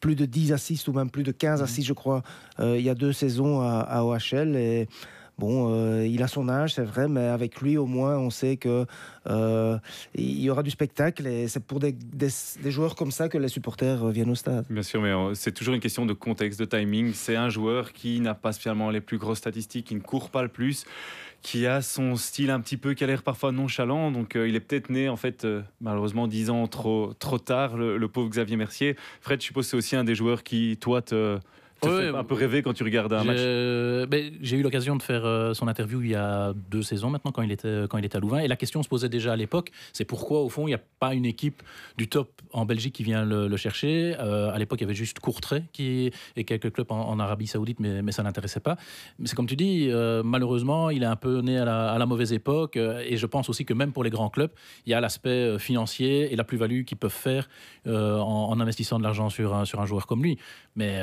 plus 0.00 0.16
de 0.16 0.26
10 0.26 0.52
assists 0.52 0.88
ou 0.88 0.92
même 0.92 1.10
plus 1.10 1.22
de 1.22 1.32
15 1.32 1.62
assists, 1.62 1.88
je 1.88 1.94
crois, 1.94 2.22
il 2.58 2.80
y 2.80 2.90
a 2.90 2.94
deux 2.94 3.12
saisons 3.12 3.62
à, 3.62 3.80
à 3.80 4.02
OHL. 4.04 4.56
Et 4.56 4.86
Bon, 5.38 5.70
euh, 5.70 6.06
il 6.06 6.22
a 6.22 6.28
son 6.28 6.48
âge, 6.48 6.74
c'est 6.74 6.84
vrai, 6.84 7.08
mais 7.08 7.26
avec 7.26 7.60
lui, 7.60 7.76
au 7.76 7.86
moins, 7.86 8.16
on 8.16 8.30
sait 8.30 8.56
que 8.56 8.86
euh, 9.28 9.78
il 10.14 10.40
y 10.40 10.48
aura 10.48 10.62
du 10.62 10.70
spectacle 10.70 11.26
et 11.26 11.46
c'est 11.48 11.64
pour 11.64 11.78
des, 11.78 11.94
joueurs 12.64 12.94
comme 12.94 13.10
ça 13.10 13.28
que 13.28 13.36
les 13.36 13.48
supporters 13.48 14.06
viennent 14.08 14.30
au 14.30 14.34
stade. 14.34 14.64
Bien 14.70 14.82
sûr, 14.82 15.02
mais 15.02 15.12
c'est 15.34 15.52
toujours 15.52 15.74
une 15.74 15.80
question 15.80 16.06
de 16.06 16.14
contexte, 16.14 16.58
de 16.58 16.64
timing. 16.64 17.12
C'est 17.12 17.36
un 17.36 17.50
joueur 17.50 17.92
qui 17.92 18.20
n'a 18.20 18.34
pas 18.34 18.52
spécialement 18.52 18.90
les 18.90 19.00
plus 19.00 19.18
grosses 19.18 19.38
statistiques, 19.38 19.88
qui 19.88 19.94
ne 19.94 20.00
court 20.00 20.30
pas 20.30 20.42
le 20.42 20.48
plus 20.48 20.86
qui 21.46 21.64
a 21.64 21.80
son 21.80 22.16
style 22.16 22.50
un 22.50 22.60
petit 22.60 22.76
peu 22.76 22.94
qui 22.94 23.04
a 23.04 23.06
l'air 23.06 23.22
parfois 23.22 23.52
nonchalant. 23.52 24.10
Donc 24.10 24.34
euh, 24.34 24.48
il 24.48 24.56
est 24.56 24.60
peut-être 24.60 24.90
né 24.90 25.08
en 25.08 25.16
fait 25.16 25.44
euh, 25.44 25.62
malheureusement 25.80 26.26
dix 26.26 26.50
ans 26.50 26.66
trop 26.66 27.12
trop 27.20 27.38
tard 27.38 27.76
le, 27.76 28.08
pauvre 28.08 28.28
Xavier 28.28 28.56
Mercier. 28.56 28.96
Fred, 29.20 29.40
je 29.40 29.46
suppose 29.46 29.68
c'est 29.68 29.76
aussi 29.76 29.94
un 29.94 30.02
des 30.02 30.16
joueurs 30.16 30.42
qui 30.42 30.76
toi 30.76 31.02
te 31.02 31.38
te 31.80 31.88
Ouais, 31.88 32.10
fait 32.10 32.16
un 32.16 32.24
peu 32.24 32.34
rêver 32.34 32.62
quand 32.62 32.72
tu 32.72 32.84
regardes 32.84 33.12
un 33.12 33.24
match. 33.24 33.36
J'ai 33.36 34.06
ben, 34.06 34.32
j'ai 34.40 34.56
eu 34.56 34.62
l'occasion 34.62 34.96
de 34.96 35.02
faire 35.02 35.24
euh, 35.24 35.54
son 35.54 35.68
interview 35.68 36.00
il 36.02 36.10
y 36.10 36.14
a 36.14 36.52
deux 36.70 36.82
saisons 36.82 37.10
maintenant 37.10 37.32
quand 37.32 37.42
il 37.42 37.52
était, 37.52 37.84
quand 37.88 37.98
il 37.98 38.04
était 38.04 38.16
à 38.16 38.20
Louvain. 38.20 38.38
Et 38.40 38.48
la 38.48 38.56
question 38.56 38.82
se 38.82 38.88
posait 38.88 39.08
déjà 39.08 39.32
à 39.32 39.36
l'époque 39.36 39.70
c'est 39.92 40.04
pourquoi 40.04 40.40
au 40.40 40.48
fond 40.48 40.66
il 40.66 40.70
n'y 40.70 40.74
a 40.74 40.80
pas 41.00 41.14
une 41.14 41.24
équipe 41.24 41.62
du 41.96 42.08
top 42.08 42.30
en 42.52 42.64
Belgique 42.64 42.94
qui 42.94 43.02
vient 43.02 43.24
le, 43.24 43.48
le 43.48 43.56
chercher? 43.56 44.14
Euh, 44.20 44.50
à 44.50 44.58
l'époque 44.58 44.80
il 44.80 44.84
y 44.84 44.86
avait 44.86 44.94
juste 44.94 45.20
Courtrai 45.20 45.64
qui, 45.72 46.10
et 46.36 46.44
quelques 46.44 46.72
clubs 46.72 46.90
en, 46.90 47.08
en 47.08 47.18
Arabie 47.20 47.46
Saoudite 47.46 47.80
mais, 47.80 48.02
mais 48.02 48.12
ça 48.12 48.22
n'intéressait 48.22 48.60
pas. 48.60 48.76
Mais 49.18 49.26
c'est 49.26 49.34
comme 49.36 49.46
tu 49.46 49.56
dis 49.56 49.88
euh, 49.90 50.22
malheureusement 50.24 50.90
il 50.90 51.02
est 51.02 51.06
un 51.06 51.16
peu 51.16 51.40
né 51.40 51.58
à 51.58 51.64
la, 51.64 51.92
à 51.92 51.98
la 51.98 52.06
mauvaise 52.06 52.32
époque 52.32 52.76
euh, 52.76 53.02
et 53.06 53.16
je 53.16 53.26
pense 53.26 53.48
aussi 53.48 53.64
que 53.64 53.74
même 53.74 53.92
pour 53.92 54.04
les 54.04 54.10
grands 54.10 54.30
clubs 54.30 54.50
il 54.86 54.90
y 54.90 54.94
a 54.94 55.00
l'aspect 55.00 55.30
euh, 55.30 55.58
financier 55.58 56.32
et 56.32 56.36
la 56.36 56.44
plus-value 56.44 56.84
qu'ils 56.84 56.96
peuvent 56.98 57.10
faire 57.10 57.48
euh, 57.86 58.18
en, 58.18 58.50
en, 58.50 58.60
investissant 58.60 58.98
de 58.98 59.04
l'argent 59.04 59.30
sur 59.30 59.54
un, 59.54 59.64
sur 59.64 59.80
un 59.80 59.86
joueur 59.86 60.06
comme 60.06 60.22
lui. 60.22 60.38
Mais 60.74 61.00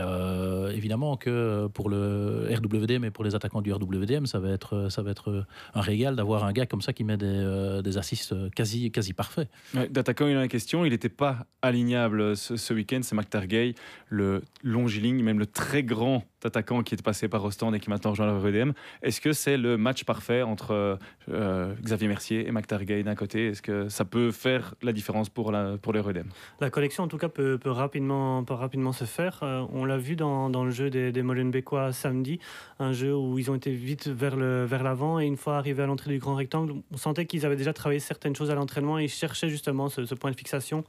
euh, 0.64 0.72
évidemment 0.72 1.18
que 1.18 1.68
pour 1.68 1.90
le 1.90 2.50
RWDM 2.52 3.06
et 3.06 3.12
pour 3.12 3.24
les 3.24 3.36
attaquants 3.36 3.62
du 3.62 3.72
RWDM, 3.72 4.26
ça 4.26 4.40
va 4.40 4.50
être, 4.50 4.90
ça 4.90 5.02
va 5.02 5.12
être 5.12 5.46
un 5.74 5.82
régal 5.82 6.16
d'avoir 6.16 6.44
un 6.44 6.52
gars 6.52 6.66
comme 6.66 6.82
ça 6.82 6.94
qui 6.94 7.04
met 7.04 7.18
des, 7.18 7.26
euh, 7.28 7.82
des 7.82 7.98
assists 7.98 8.34
quasi, 8.56 8.92
quasi 8.92 9.14
parfaits. 9.14 9.50
D'attaquant, 9.90 10.28
il 10.28 10.36
a 10.36 10.40
la 10.40 10.48
question. 10.48 10.86
Il 10.86 10.92
n'était 10.92 11.10
pas 11.10 11.46
alignable 11.62 12.36
ce, 12.36 12.74
week-end. 12.74 13.00
C'est 13.04 13.16
McTargay, 13.16 13.76
le 14.10 14.42
longiligne, 14.64 15.24
même 15.24 15.40
le 15.40 15.46
très 15.46 15.84
grand 15.84 16.24
attaquant 16.46 16.84
qui 16.84 16.96
est 16.96 17.02
passé 17.02 17.28
par 17.28 17.44
Ostende 17.44 17.76
et 17.76 17.80
qui 17.80 17.90
maintenant 17.90 18.12
rejoint 18.12 18.26
le 18.26 18.38
RWDM. 18.38 18.74
Est-ce 19.02 19.22
que 19.22 19.34
c'est 19.34 19.58
le 19.58 19.78
match 19.78 20.04
parfait 20.04 20.42
entre 20.42 20.98
euh, 21.30 21.74
Xavier 21.82 22.08
Mercier 22.08 22.48
et 22.48 22.52
McTargay 22.52 23.04
d'un 23.04 23.16
côté? 23.16 23.48
Est-ce 23.48 23.62
que 23.62 23.90
ça 23.90 24.06
peut 24.06 24.32
faire 24.32 24.76
la 24.82 24.94
différence 24.94 25.30
pour, 25.30 25.52
la, 25.52 25.78
pour 25.78 25.94
La 25.94 26.70
connexion, 26.70 27.04
en 27.04 27.08
tout 27.08 27.18
cas, 27.18 27.30
peut, 27.30 27.60
rapidement, 27.66 28.44
peut 28.44 28.54
rapidement 28.54 28.92
se 28.92 29.06
faire. 29.06 29.40
Euh, 29.44 29.66
on 29.72 29.86
l'a 29.86 29.98
vu 29.98 30.16
dans, 30.16 30.50
dans 30.50 30.64
le 30.64 30.72
jeu 30.72 30.90
des, 30.90 31.12
des 31.12 31.22
Molenbeekois 31.22 31.94
samedi, 31.94 32.40
un 32.80 32.94
jeu 32.94 33.16
où 33.16 33.40
ils 33.40 33.52
ont 33.52 33.56
été 33.56 33.72
vite 33.72 34.08
vers 34.08 34.36
l'avant 34.36 35.16
vers 35.16 35.20
et 35.20 35.26
une 35.26 35.38
fois 35.38 35.58
arrivés 35.58 35.84
à 35.84 35.86
l'entrée 35.86 36.12
du 36.12 36.20
grand 36.20 36.36
rectangle, 36.36 36.74
on 36.92 36.98
sentait 36.98 37.26
qu'ils 37.26 37.46
avaient 37.46 37.56
déjà 37.56 37.74
travaillé 37.74 38.00
certaines 38.00 38.36
choses 38.36 38.52
à 38.52 38.56
l'entraînement 38.56 39.00
et 39.00 39.06
ils 39.06 39.10
cherchaient 39.10 39.50
justement 39.50 39.90
ce, 39.90 40.14
point 40.16 40.32
de 40.32 40.36
fixation 40.36 40.84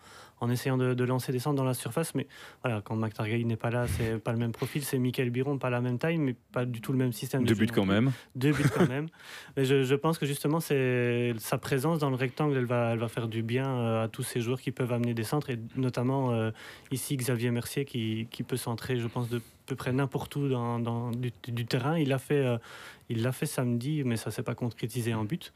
en 0.45 0.51
essayant 0.51 0.77
de, 0.77 0.95
de 0.95 1.05
lancer 1.05 1.33
des 1.33 1.39
centres 1.39 1.57
dans 1.57 1.65
la 1.65 1.75
surface. 1.75 2.15
Mais 2.15 2.27
voilà, 2.63 2.81
quand 2.83 2.97
McTargay 2.97 3.43
n'est 3.45 3.57
pas 3.57 3.71
là, 3.71 3.87
c'est 3.87 4.19
pas 4.19 4.33
le 4.33 4.39
même 4.39 4.53
profil, 4.53 4.85
c'est 4.85 4.99
Michael 4.99 5.31
Biron, 5.31 5.59
pas 5.59 5.71
la 5.71 5.81
même 5.81 5.99
taille, 5.99 6.19
mais 6.19 6.35
pas 6.53 6.65
du 6.65 6.81
tout 6.81 6.93
le 6.93 6.99
même 6.99 7.13
système. 7.13 7.45
Deux 7.45 7.55
buts 7.55 7.67
quand 7.67 7.87
même. 7.87 8.13
Deux 8.35 8.53
buts 8.53 8.65
quand 8.75 8.89
même. 8.89 9.09
mais 9.57 9.65
je, 9.65 9.83
je, 9.83 9.95
pense 9.95 10.19
que 10.19 10.27
justement, 10.27 10.61
c'est 10.61 11.35
sa 11.39 11.59
présence 11.59 11.99
dans 11.99 12.11
le 12.11 12.17
rectangle, 12.17 12.57
elle 12.57 12.67
va, 12.67 12.93
elle 12.93 12.99
va 12.99 13.09
faire 13.09 13.29
du 13.29 13.43
bien 13.43 13.67
euh, 13.67 14.05
à 14.05 14.09
tous 14.09 14.23
ces 14.23 14.41
joueurs 14.41 14.61
qui 14.61 14.71
peuvent 14.71 14.93
amener 14.93 15.15
des 15.15 15.25
centres 15.25 15.51
et 15.51 15.59
notamment 15.77 16.33
euh, 16.33 16.51
ici 16.91 17.17
Xavier 17.17 17.51
Mercier 17.51 17.85
qui, 17.85 18.29
qui 18.31 18.43
peut 18.43 18.57
centrer, 18.57 18.99
je 18.99 19.07
pense, 19.07 19.29
de 19.29 19.41
peu 19.67 19.77
près 19.77 19.93
n'importe 19.93 20.37
où 20.37 20.49
dans, 20.49 20.79
dans 20.79 21.11
du, 21.11 21.33
du, 21.49 21.67
terrain. 21.67 21.99
Il 21.99 22.09
l'a 22.09 22.19
fait, 22.19 22.45
euh, 22.45 22.59
il 23.09 23.23
l'a 23.23 23.33
fait 23.33 23.47
samedi, 23.47 24.03
mais 24.05 24.17
ça 24.17 24.31
s'est 24.31 24.43
pas 24.43 24.55
concrétisé 24.55 25.15
en 25.15 25.25
but. 25.25 25.53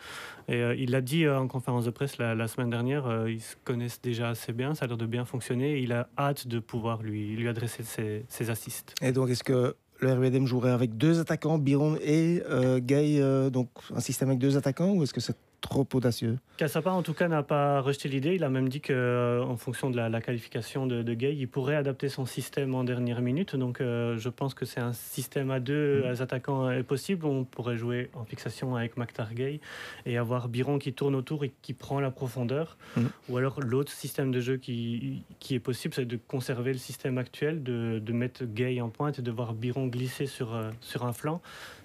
Et 0.49 0.57
euh, 0.57 0.75
il 0.75 0.91
l'a 0.91 1.01
dit 1.01 1.25
euh, 1.25 1.39
en 1.39 1.49
conférence 1.49 1.85
de 1.85 1.91
presse 1.91 2.19
la, 2.19 2.49
semaine 2.49 2.71
dernière. 2.71 3.07
Euh, 3.07 3.31
ils 3.31 3.41
se 3.41 3.57
connaissent 3.65 4.01
déjà 4.01 4.31
assez 4.31 4.53
bien, 4.53 4.75
ça 4.75 4.85
a 4.85 4.89
l'air 4.89 4.97
de 4.97 5.07
bien 5.07 5.25
fonctionner. 5.25 5.79
Il 5.79 5.93
a 5.93 6.09
hâte 6.19 6.47
de 6.47 6.59
pouvoir 6.59 7.03
lui, 7.03 7.37
lui 7.37 7.49
adresser 7.49 7.83
ses, 7.83 8.25
ses 8.29 8.51
assists. 8.51 8.95
Et 9.03 9.13
donc, 9.13 9.31
est-ce 9.31 9.45
que 9.45 9.77
le 10.01 10.13
RBDM 10.13 10.47
jouerait 10.47 10.71
avec 10.71 10.97
deux 10.97 11.21
attaquants, 11.21 11.59
Biron 11.59 11.97
et 12.01 12.41
Gay, 12.79 13.21
donc 13.51 13.69
un 13.93 14.01
système 14.01 14.29
avec 14.29 14.39
deux 14.39 14.57
attaquants, 14.57 14.93
ou 14.93 15.03
est-ce 15.03 15.13
que 15.13 15.21
c'est 15.21 15.37
trop 15.61 15.87
audacieux 15.95 16.39
Kassapa, 16.57 16.91
en 16.91 17.03
tout 17.03 17.15
cas, 17.15 17.29
n'a 17.29 17.45
pas 17.45 17.81
rejeté 17.81 18.09
l'idée. 18.09 18.35
Il 18.35 18.43
a 18.43 18.49
même 18.49 18.69
dit 18.69 18.81
qu'en 18.81 18.93
euh, 18.93 19.57
fonction 19.57 19.91
de 19.91 19.97
la, 19.97 20.09
la 20.09 20.21
qualification 20.21 20.87
de, 20.89 21.03
de, 21.03 21.15
Gay, 21.15 21.37
il 21.37 21.47
pourrait 21.47 21.77
adapter 21.77 22.09
son 22.09 22.27
système 22.27 22.75
en 22.75 22.83
dernière 22.83 23.21
minute. 23.21 23.55
Donc, 23.55 23.81
euh, 23.81 24.19
je 24.19 24.29
pense 24.29 24.55
que 24.55 24.65
c'est 24.65 24.81
un 24.81 24.93
système 24.93 25.53
à 25.53 25.61
deux 25.61 26.03
mmh. 26.03 26.21
attaquants 26.21 26.71
est 26.71 26.83
possible. 26.83 27.27
On 27.27 27.45
pourrait 27.45 27.77
jouer 27.77 28.11
en 28.15 28.25
fixation 28.25 28.75
avec 28.75 28.97
Maktar 28.97 29.35
Gay 29.35 29.61
et 30.05 30.19
avoir 30.19 30.49
Biron 30.49 30.79
qui 30.79 30.93
tourne 30.93 31.15
autour 31.15 31.45
et 31.45 31.53
qui 31.63 31.75
prend 31.75 32.01
la 32.01 32.11
profondeur. 32.11 32.77
Mmh. 32.97 33.03
Ou 33.29 33.37
alors, 33.37 33.61
l'autre 33.61 33.93
système 33.93 34.33
de 34.33 34.41
jeu 34.41 34.57
qui, 34.57 35.23
qui 35.39 35.55
est 35.55 35.61
possible, 35.61 35.95
c'est 35.95 36.07
de 36.07 36.19
conserver 36.27 36.73
le 36.73 36.79
système 36.79 37.19
actuel, 37.19 37.63
de, 37.63 38.01
de 38.01 38.13
mettre 38.13 38.45
Gay 38.45 38.81
en 38.81 38.89
pointe 38.89 39.21
et 39.21 39.23
de 39.23 39.31
voir 39.31 39.55
Biron 39.55 39.87
glisser 39.87 40.27
sur, 40.27 40.55
euh, 40.55 40.71
sur 40.81 41.05
un 41.05 41.13
flanc. 41.13 41.41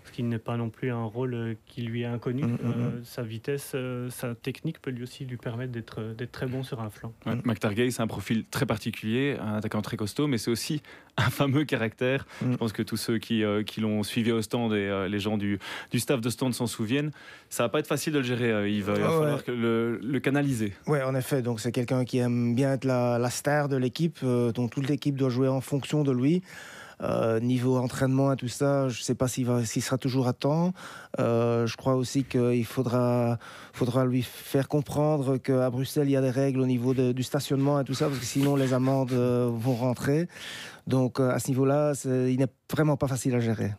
Ce 0.05 0.11
qui 0.11 0.23
n'est 0.23 0.39
pas 0.39 0.57
non 0.57 0.69
plus 0.69 0.91
un 0.91 1.03
rôle 1.03 1.55
qui 1.65 1.81
lui 1.81 2.01
est 2.01 2.05
inconnu. 2.05 2.43
Mm, 2.43 2.57
mm, 2.61 2.67
mm. 2.67 3.03
sa 3.03 3.23
vitesse, 3.23 3.75
sa 4.09 4.35
technique 4.35 4.81
peut 4.81 4.91
lui 4.91 5.03
aussi 5.03 5.25
lui 5.25 5.37
permettre 5.37 5.71
d'être 5.71 6.15
très 6.31 6.45
bon 6.45 6.63
sur 6.63 6.81
un 6.81 6.89
flanc. 6.89 7.13
Ouais, 7.25 7.35
McTargay, 7.43 7.91
c'est 7.91 8.01
un 8.01 8.07
profil 8.07 8.45
très 8.45 8.65
particulier, 8.65 9.37
un 9.39 9.55
attaquant 9.55 9.81
très 9.81 9.97
costaud, 9.97 10.27
mais 10.27 10.37
c'est 10.37 10.51
aussi 10.51 10.81
un 11.17 11.29
fameux 11.29 11.65
caractère. 11.65 12.25
Je 12.41 12.55
pense 12.55 12.73
que 12.73 12.81
tous 12.81 12.97
ceux 12.97 13.17
qui, 13.17 13.43
qui 13.65 13.81
l'ont 13.81 14.03
suivi 14.03 14.31
au 14.31 14.41
stand 14.41 14.73
et 14.73 15.07
les 15.09 15.19
gens 15.19 15.37
du, 15.37 15.59
du 15.91 15.99
staff 15.99 16.21
de 16.21 16.29
stand 16.29 16.53
s'en 16.53 16.67
souviennent. 16.67 17.11
Ça 17.49 17.63
va 17.63 17.69
pas 17.69 17.79
être 17.79 17.87
facile 17.87 18.13
de 18.13 18.19
le 18.19 18.23
gérer, 18.23 18.71
il 18.71 18.83
va, 18.83 18.95
falloir 18.95 19.43
que 19.43 19.51
le, 19.51 19.99
le, 19.99 20.19
canaliser. 20.19 20.73
Oui, 20.87 21.01
en 21.01 21.13
effet. 21.15 21.41
Donc 21.41 21.59
c'est 21.59 21.71
quelqu'un 21.71 22.03
qui 22.03 22.17
aime 22.17 22.55
bien 22.55 22.73
être 22.73 22.85
la, 22.85 23.19
la 23.19 23.29
star 23.29 23.69
de 23.69 23.77
l'équipe, 23.77 24.19
dont 24.23 24.67
toute 24.67 24.87
l'équipe 24.89 25.15
doit 25.15 25.29
jouer 25.29 25.47
en 25.47 25.61
fonction 25.61 26.03
de 26.03 26.11
lui. 26.11 26.41
Euh, 27.03 27.41
niveau 27.41 27.77
entraînement 27.77 28.31
et 28.31 28.35
tout 28.37 28.47
ça, 28.47 28.87
je 28.87 28.99
ne 28.99 29.03
sais 29.03 29.15
pas 29.15 29.27
s'il, 29.27 29.45
sera 29.65 29.97
toujours 29.97 30.27
à 30.27 30.33
temps. 30.33 30.73
Euh, 31.19 31.67
je 31.67 31.75
crois 31.75 31.95
aussi 31.95 32.23
qu'il 32.23 32.65
faudra, 32.65 33.37
faudra 33.73 34.05
lui 34.05 34.21
faire 34.21 34.69
comprendre 34.69 35.37
qu'à 35.37 35.69
Bruxelles, 35.69 36.07
il 36.07 36.11
y 36.11 36.17
a 36.17 36.21
des 36.21 36.29
règles 36.29 36.61
au 36.61 36.65
niveau 36.65 36.93
du 36.93 37.23
stationnement 37.23 37.79
et 37.81 37.83
tout 37.83 37.93
ça, 37.93 38.07
parce 38.07 38.19
que 38.19 38.25
sinon 38.25 38.55
les 38.55 38.73
amendes 38.73 39.11
euh, 39.11 39.49
vont 39.53 39.75
rentrer. 39.75 40.29
Donc 40.87 41.19
à 41.19 41.39
ce 41.39 41.49
niveau-là, 41.49 41.93
il 42.05 42.37
n'est 42.37 42.47
vraiment 42.71 42.95
pas 42.95 43.07
facile 43.07 43.35
à 43.35 43.39
gérer. 43.39 43.73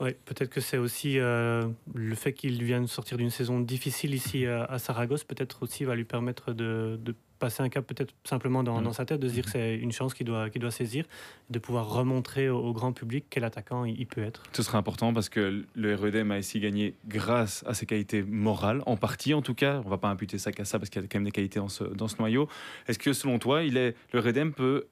Oui, 0.00 0.10
peut-être 0.24 0.50
que 0.50 0.60
c'est 0.60 0.78
aussi 0.78 1.14
le 1.16 2.14
fait 2.14 2.32
qu'il 2.32 2.62
vienne 2.64 2.86
sortir 2.86 3.16
d'une 3.16 3.30
saison 3.30 3.60
difficile 3.60 4.14
ici 4.14 4.46
à 4.46 4.78
Saragosse, 4.78 5.24
peut-être 5.24 5.62
aussi 5.62 5.84
va 5.84 5.94
lui 5.94 6.04
permettre 6.04 6.52
de, 6.52 6.98
de 7.00 7.14
passer 7.38 7.62
un 7.62 7.68
cap 7.68 7.86
peut-être 7.86 8.14
simplement 8.24 8.62
dans, 8.62 8.80
dans, 8.80 8.92
sa 8.92 9.04
tête, 9.04 9.20
de 9.20 9.28
se 9.28 9.34
dire 9.34 9.44
que 9.44 9.50
c'est 9.50 9.74
une 9.76 9.92
chance 9.92 10.14
qu'il 10.14 10.26
doit, 10.26 10.50
qu'il 10.50 10.60
doit 10.60 10.70
saisir, 10.70 11.04
de 11.50 11.58
pouvoir 11.58 11.90
remontrer 11.90 12.48
au, 12.48 12.72
grand 12.72 12.92
public 12.92 13.26
quel 13.28 13.44
attaquant 13.44 13.84
il, 13.84 14.06
peut 14.06 14.22
être. 14.22 14.42
Ce 14.52 14.62
sera 14.62 14.78
important 14.78 15.12
parce 15.12 15.28
que 15.28 15.64
le 15.74 15.94
REDM 15.94 16.30
a 16.30 16.38
ici 16.38 16.58
gagné 16.60 16.94
grâce 17.06 17.62
à 17.66 17.74
ses 17.74 17.86
qualités 17.86 18.22
morales, 18.22 18.82
en 18.86 18.96
partie 18.96 19.34
en 19.34 19.42
tout 19.42 19.54
cas. 19.54 19.80
On 19.80 19.84
ne 19.84 19.90
va 19.90 19.98
pas 19.98 20.08
imputer 20.08 20.38
ça 20.38 20.52
qu'à 20.52 20.64
ça 20.64 20.78
parce 20.78 20.90
qu'il 20.90 21.02
y 21.02 21.04
a 21.04 21.08
quand 21.08 21.18
même 21.18 21.24
des 21.24 21.32
qualités 21.32 21.60
dans 21.60 21.68
ce, 21.68 21.84
dans 21.84 22.08
ce 22.08 22.16
noyau. 22.18 22.48
Est-ce 22.88 22.98
que 22.98 23.12
selon 23.12 23.38
toi, 23.38 23.62
il 23.62 23.76
est, 23.76 23.94
le 24.12 24.20
REDM 24.20 24.50
peut 24.50 24.86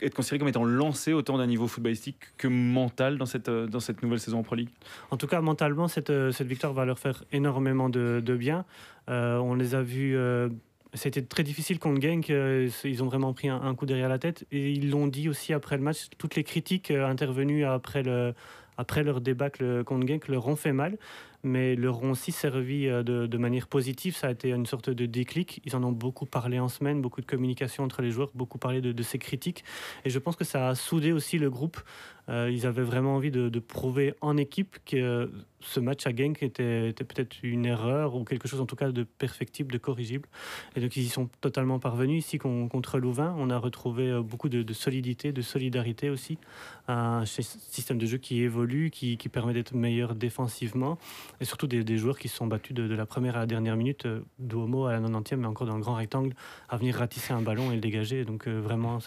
être 0.00 0.14
considéré 0.14 0.38
comme 0.38 0.48
étant 0.48 0.64
lancé 0.64 1.12
autant 1.12 1.38
d'un 1.38 1.46
niveau 1.46 1.66
footballistique 1.66 2.16
que 2.36 2.48
mental 2.48 3.18
dans 3.18 3.26
cette, 3.26 3.50
dans 3.50 3.80
cette 3.80 4.02
nouvelle 4.02 4.20
saison 4.20 4.38
en 4.38 4.42
Pro 4.42 4.54
League? 4.54 4.70
En 5.10 5.16
tout 5.16 5.26
cas, 5.26 5.40
mentalement, 5.40 5.88
cette, 5.88 6.12
cette 6.32 6.46
victoire 6.46 6.72
va 6.72 6.84
leur 6.84 6.98
faire 6.98 7.24
énormément 7.32 7.88
de, 7.88 8.22
de 8.24 8.36
bien. 8.36 8.64
Euh, 9.08 9.38
on 9.38 9.54
les 9.54 9.74
a 9.74 9.82
vus 9.82 10.16
euh, 10.16 10.48
c'était 10.94 11.22
très 11.22 11.42
difficile 11.42 11.78
contre 11.78 12.00
Genk. 12.00 12.30
Euh, 12.30 12.68
ils 12.84 13.02
ont 13.02 13.06
vraiment 13.06 13.32
pris 13.32 13.48
un, 13.48 13.74
coup 13.74 13.86
derrière 13.86 14.08
la 14.08 14.18
tête. 14.18 14.46
Et 14.52 14.72
ils 14.72 14.90
l'ont 14.90 15.06
dit 15.06 15.28
aussi 15.28 15.52
après 15.52 15.76
le 15.76 15.82
match. 15.82 16.08
Toutes 16.18 16.34
les 16.34 16.44
critiques 16.44 16.90
euh, 16.90 17.06
intervenues 17.06 17.64
après, 17.64 18.02
le, 18.02 18.34
après 18.76 19.04
leur 19.04 19.20
débâcle 19.20 19.84
contre 19.84 20.06
Genk 20.06 20.28
leur 20.28 20.46
ont 20.48 20.56
fait 20.56 20.72
mal 20.72 20.96
mais 21.42 21.76
leur 21.76 22.02
ont 22.02 22.10
aussi 22.10 22.32
servi 22.32 22.88
euh, 22.88 23.02
de, 23.02 23.38
manière 23.38 23.68
positive. 23.68 24.16
Ça 24.16 24.28
a 24.28 24.30
été 24.30 24.50
une 24.50 24.66
sorte 24.66 24.90
de 24.90 25.06
déclic. 25.06 25.60
Ils 25.64 25.76
en 25.76 25.84
ont 25.84 25.92
beaucoup 25.92 26.26
parlé 26.26 26.58
en 26.58 26.68
semaine, 26.68 27.00
beaucoup 27.00 27.20
de 27.20 27.26
communication 27.26 27.84
entre 27.84 28.02
les 28.02 28.10
joueurs, 28.10 28.30
beaucoup 28.34 28.58
parlé 28.58 28.80
de, 28.80 29.02
ces 29.02 29.18
critiques. 29.18 29.64
Et 30.04 30.10
je 30.10 30.18
pense 30.18 30.36
que 30.36 30.44
ça 30.44 30.68
a 30.68 30.74
soudé 30.74 31.12
aussi 31.12 31.38
le 31.38 31.50
groupe. 31.50 31.80
Euh, 32.28 32.50
ils 32.52 32.66
avaient 32.66 32.82
vraiment 32.82 33.16
envie 33.16 33.30
de, 33.30 33.58
prouver 33.58 34.14
en 34.20 34.36
équipe 34.36 34.78
que 34.84 35.30
ce 35.60 35.80
match 35.80 36.06
à 36.06 36.14
Genk 36.14 36.42
était, 36.42 36.92
peut-être 36.92 37.36
une 37.42 37.66
erreur 37.66 38.14
ou 38.14 38.24
quelque 38.24 38.46
chose 38.46 38.60
en 38.60 38.66
tout 38.66 38.76
cas 38.76 38.90
de 38.90 39.02
perfectible, 39.02 39.72
de 39.72 39.78
corrigible. 39.78 40.28
Et 40.76 40.80
donc 40.80 40.96
ils 40.96 41.02
y 41.02 41.08
sont 41.08 41.28
totalement 41.40 41.78
parvenus. 41.78 42.24
Ici 42.24 42.38
contre 42.38 42.98
Louvain, 42.98 43.34
on 43.38 43.50
a 43.50 43.58
retrouvé 43.58 44.10
euh, 44.10 44.22
beaucoup 44.22 44.48
de, 44.48 44.72
solidité, 44.72 45.32
de 45.32 45.42
solidarité 45.42 46.10
aussi. 46.10 46.38
Un 46.86 47.24
système 47.26 47.98
de 47.98 48.06
jeu 48.06 48.18
qui 48.18 48.42
évolue, 48.42 48.90
qui, 48.90 49.16
permet 49.28 49.52
d'être 49.52 49.74
meilleur 49.74 50.14
défensivement 50.14 50.96
et 51.40 51.44
surtout 51.44 51.66
des, 51.66 51.98
joueurs 51.98 52.18
qui 52.18 52.28
se 52.28 52.36
sont 52.36 52.46
battus 52.46 52.74
de, 52.74 52.94
la 52.94 53.04
première 53.04 53.36
à 53.36 53.40
la 53.40 53.46
dernière 53.46 53.76
minute, 53.76 54.06
euh, 54.06 54.20
Duomo 54.38 54.86
à 54.86 54.92
la 54.92 55.00
90e, 55.00 55.36
mais 55.36 55.46
encore 55.46 55.66
dans 55.66 55.76
le 55.76 55.82
grand 55.82 55.94
rectangle, 55.94 56.34
à 56.68 56.76
venir 56.76 56.96
ratisser 56.96 57.32
un 57.32 57.42
ballon 57.42 57.70
et 57.72 57.74
le 57.74 57.80
dégager. 57.80 58.24
Donc 58.24 58.46
euh, 58.46 58.60
vraiment, 58.60 58.98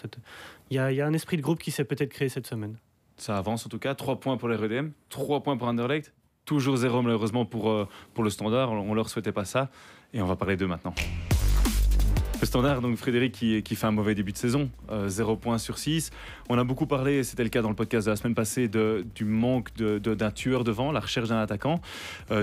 il 0.70 0.76
y, 0.76 0.78
a 0.78 1.06
un 1.06 1.12
esprit 1.12 1.36
de 1.36 1.42
groupe 1.42 1.58
qui 1.58 1.70
s'est 1.70 1.84
peut-être 1.84 2.10
créé 2.10 2.28
cette 2.28 2.46
semaine. 2.46 2.76
Ça 3.22 3.38
avance 3.38 3.64
en 3.66 3.68
tout 3.68 3.78
cas, 3.78 3.94
3 3.94 4.18
points 4.18 4.36
pour 4.36 4.48
les 4.48 4.56
REDM, 4.56 4.88
3 5.08 5.44
points 5.44 5.56
pour 5.56 5.68
Anderlecht, 5.68 6.12
toujours 6.44 6.76
zéro 6.76 7.02
malheureusement 7.02 7.44
pour, 7.44 7.70
euh, 7.70 7.86
pour 8.14 8.24
le 8.24 8.30
standard, 8.30 8.72
on 8.72 8.94
leur 8.94 9.08
souhaitait 9.08 9.30
pas 9.30 9.44
ça, 9.44 9.70
et 10.12 10.20
on 10.20 10.26
va 10.26 10.34
parler 10.34 10.56
d'eux 10.56 10.66
maintenant. 10.66 10.92
Le 12.40 12.46
standard, 12.48 12.80
donc 12.80 12.96
Frédéric 12.96 13.32
qui, 13.32 13.62
qui, 13.62 13.76
fait 13.76 13.86
un 13.86 13.92
mauvais 13.92 14.16
début 14.16 14.32
de 14.32 14.36
saison, 14.36 14.68
0 15.06 15.36
points 15.36 15.58
sur 15.58 15.78
6. 15.78 16.10
On 16.48 16.58
a 16.58 16.64
beaucoup 16.64 16.86
parlé, 16.86 17.22
c'était 17.22 17.44
le 17.44 17.48
cas 17.48 17.62
dans 17.62 17.68
le 17.68 17.76
podcast 17.76 18.06
de 18.06 18.10
la 18.10 18.16
semaine 18.16 18.34
passée, 18.34 18.66
de, 18.66 19.06
du 19.14 19.24
manque 19.24 19.72
d'un 19.76 19.98
de, 20.00 20.30
tueur 20.30 20.64
devant, 20.64 20.90
la 20.90 20.98
recherche 20.98 21.28
d'un 21.28 21.40
attaquant. 21.40 21.80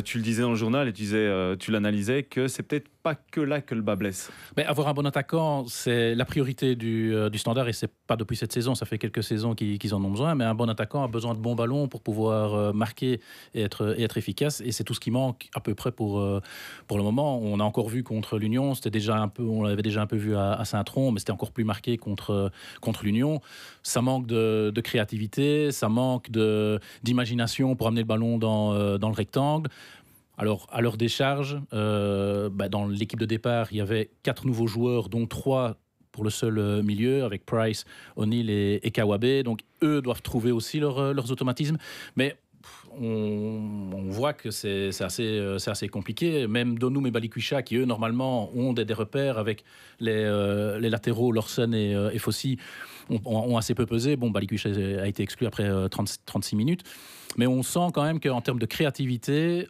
tu 0.06 0.18
le 0.18 0.24
disais 0.24 0.44
dans 0.44 0.52
le 0.52 0.56
journal 0.56 0.88
et 0.88 0.94
tu, 0.94 1.02
disais, 1.02 1.58
tu 1.60 1.72
l'analysais 1.72 2.24
que 2.24 2.48
c'est 2.48 2.64
peut-être 2.64 2.88
pas 3.04 3.16
que 3.16 3.40
là 3.40 3.62
que 3.62 3.76
le 3.76 3.82
bas 3.82 3.96
blesse. 3.96 4.30
Mais 4.58 4.66
avoir 4.66 4.88
un 4.90 4.94
bon 4.94 5.06
attaquant, 5.06 5.66
c'est 5.68 6.16
la 6.16 6.26
priorité 6.26 6.76
du, 6.76 7.14
euh, 7.16 7.30
standard 7.34 7.70
et 7.70 7.74
c'est 7.74 7.92
pas 8.08 8.18
depuis 8.18 8.36
cette 8.36 8.52
saison, 8.52 8.76
ça 8.76 8.86
fait 8.86 8.98
quelques 8.98 9.24
saisons 9.24 9.56
qu'ils 9.56 9.96
en 9.96 10.04
ont 10.04 10.10
besoin, 10.10 10.36
mais 10.36 10.44
un 10.44 10.56
bon 10.56 10.70
attaquant 10.70 11.04
a 11.04 11.08
besoin 11.08 11.34
de 11.34 11.40
bons 11.40 11.56
ballons 11.56 11.88
pour 11.88 12.02
pouvoir 12.02 12.54
euh, 12.54 12.74
marquer 12.74 13.22
et 13.54 13.62
être, 13.62 13.96
et 13.98 14.04
être 14.04 14.18
efficace 14.18 14.62
et 14.62 14.72
c'est 14.72 14.84
tout 14.84 14.94
ce 14.94 15.00
qui 15.00 15.12
manque 15.12 15.48
à 15.56 15.62
peu 15.62 15.76
près 15.76 15.92
pour, 15.92 16.20
euh, 16.20 16.42
pour 16.88 16.98
le 16.98 17.04
moment. 17.04 17.40
On 17.40 17.60
a 17.60 17.64
encore 17.64 17.88
vu 17.88 18.04
contre 18.04 18.38
l'Union, 18.38 18.76
c'était 18.76 18.90
déjà 18.90 19.18
un 19.18 19.30
peu, 19.30 19.44
on 19.44 19.64
l'avait 19.64 19.82
déjà 19.82 20.02
un 20.02 20.08
peu 20.08 20.18
vu 20.18 20.36
à, 20.36 20.64
Saint-Tron, 20.66 21.12
mais 21.12 21.20
c'était 21.20 21.32
encore 21.32 21.52
plus 21.52 21.64
marqué 21.64 21.98
contre, 21.98 22.52
contre 22.82 23.06
l'Union. 23.06 23.40
Ça 23.82 24.02
manque 24.02 24.28
de, 24.28 24.72
de, 24.76 24.82
créativité, 24.82 25.72
ça 25.72 25.88
manque 25.88 26.30
d'imagination 27.04 27.76
pour 27.76 27.88
amener 27.88 28.02
le 28.02 28.08
ballon 28.08 28.38
dans, 28.38 28.98
dans 28.98 29.10
le 29.10 29.16
rectangle. 29.16 29.70
Alors, 30.40 30.68
à 30.72 30.80
leur 30.80 30.96
décharge, 30.96 31.60
euh, 31.74 32.50
bah, 32.50 32.70
dans 32.70 32.88
l'équipe 32.88 33.20
de 33.20 33.26
départ, 33.26 33.68
il 33.72 33.78
y 33.78 33.82
avait 33.82 34.10
quatre 34.24 34.48
nouveaux 34.48 34.68
joueurs, 34.68 35.10
dont 35.10 35.28
trois 35.28 35.76
pour 36.14 36.24
le 36.24 36.30
seul 36.30 36.58
euh, 36.58 36.82
milieu, 36.82 37.26
avec 37.26 37.46
Price, 37.46 37.84
O'Neill 38.16 38.50
et, 38.50 38.92
Kawabe. 38.92 39.44
Donc, 39.44 39.64
eux 39.84 40.02
doivent 40.02 40.22
trouver 40.22 40.52
aussi 40.52 40.82
euh, 40.82 41.14
leurs 41.14 41.30
automatismes. 41.30 41.78
Mais 42.16 42.38
on, 43.02 44.06
voit 44.08 44.32
que 44.32 44.50
c'est 44.50 44.92
assez, 45.02 45.90
compliqué. 45.92 46.48
Même 46.48 46.80
Donum 46.80 47.06
et 47.06 47.12
Balikwisha, 47.12 47.62
qui 47.62 47.76
eux, 47.76 47.86
normalement, 47.86 48.50
ont 48.56 48.72
des, 48.72 48.94
repères 48.94 49.40
avec 49.40 49.66
les, 50.00 50.24
latéraux, 50.80 51.34
Lorsen 51.34 51.74
et, 51.74 51.92
et 52.14 52.18
Fossi, 52.18 52.58
ont, 53.10 53.58
assez 53.58 53.76
peu 53.76 53.86
pesé. 53.86 54.16
Bon, 54.16 54.32
Balikwisha 54.32 54.70
a 55.02 55.08
été 55.08 55.22
exclu 55.22 55.48
après 55.48 55.70
36 55.90 56.56
minutes. 56.56 56.84
Mais 57.38 57.46
on 57.46 57.62
sent 57.62 57.90
quand 57.94 58.04
même 58.04 58.22
qu'en 58.22 58.42
termes 58.42 58.60
de 58.60 58.66
créativité, 58.66 59.68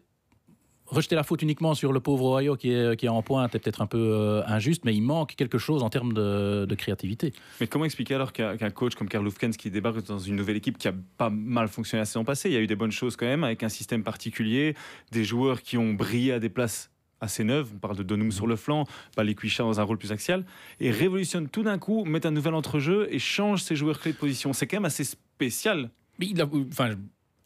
rejeter 0.89 1.15
la 1.15 1.23
faute 1.23 1.41
uniquement 1.41 1.73
sur 1.73 1.93
le 1.93 1.99
pauvre 1.99 2.39
Ohio 2.39 2.55
qui 2.55 2.71
est, 2.71 2.95
qui 2.97 3.05
est 3.05 3.09
en 3.09 3.21
pointe 3.21 3.53
est 3.55 3.59
peut-être 3.59 3.81
un 3.81 3.87
peu 3.87 3.97
euh, 3.97 4.41
injuste, 4.47 4.83
mais 4.85 4.95
il 4.95 5.01
manque 5.01 5.35
quelque 5.35 5.57
chose 5.57 5.83
en 5.83 5.89
termes 5.89 6.13
de, 6.13 6.75
créativité. 6.77 7.33
Mais 7.59 7.67
comment 7.67 7.85
expliquer 7.85 8.15
alors 8.15 8.31
qu'un 8.31 8.69
coach 8.69 8.95
comme 8.95 9.09
Karl 9.09 9.25
Lufkens 9.25 9.57
qui 9.57 9.69
débarque 9.69 10.05
dans 10.05 10.19
une 10.19 10.35
nouvelle 10.35 10.55
équipe 10.55 10.77
qui 10.77 10.87
a 10.87 10.93
pas 11.17 11.29
mal 11.29 11.67
fonctionné 11.67 11.99
la 12.01 12.05
saison 12.05 12.23
passée, 12.23 12.49
il 12.49 12.53
y 12.53 12.57
a 12.57 12.61
eu 12.61 12.67
des 12.67 12.75
bonnes 12.75 12.91
choses 12.91 13.15
quand 13.15 13.25
même, 13.25 13.43
avec 13.43 13.63
un 13.63 13.69
système 13.69 14.03
particulier, 14.03 14.75
des 15.11 15.25
joueurs 15.25 15.61
qui 15.61 15.77
ont 15.77 15.93
brillé 15.93 16.31
à 16.31 16.39
des 16.39 16.49
places 16.49 16.89
assez 17.21 17.43
neuves, 17.43 17.69
on 17.75 17.79
parle 17.79 17.97
de 17.97 18.03
Donum 18.03 18.31
sur 18.31 18.47
le 18.47 18.55
flanc, 18.55 18.85
Balikwisha 19.17 19.63
dans 19.63 19.79
un 19.79 19.83
rôle 19.83 19.97
plus 19.97 20.11
axial, 20.11 20.45
et 20.79 20.91
révolutionne 20.91 21.49
tout 21.49 21.63
d'un 21.63 21.77
coup, 21.77 22.05
met 22.05 22.25
un 22.25 22.31
nouvel 22.31 22.53
entrejeu 22.53 23.07
et 23.11 23.19
change 23.19 23.61
ses 23.61 23.75
joueurs 23.75 23.99
clés 23.99 24.13
de 24.13 24.17
position. 24.17 24.53
C'est 24.53 24.67
quand 24.67 24.77
même 24.77 24.85
assez 24.85 25.03
spécial. 25.03 25.89
Mais 26.17 26.27
il 26.27 26.41
a, 26.41 26.45
enfin, 26.71 26.95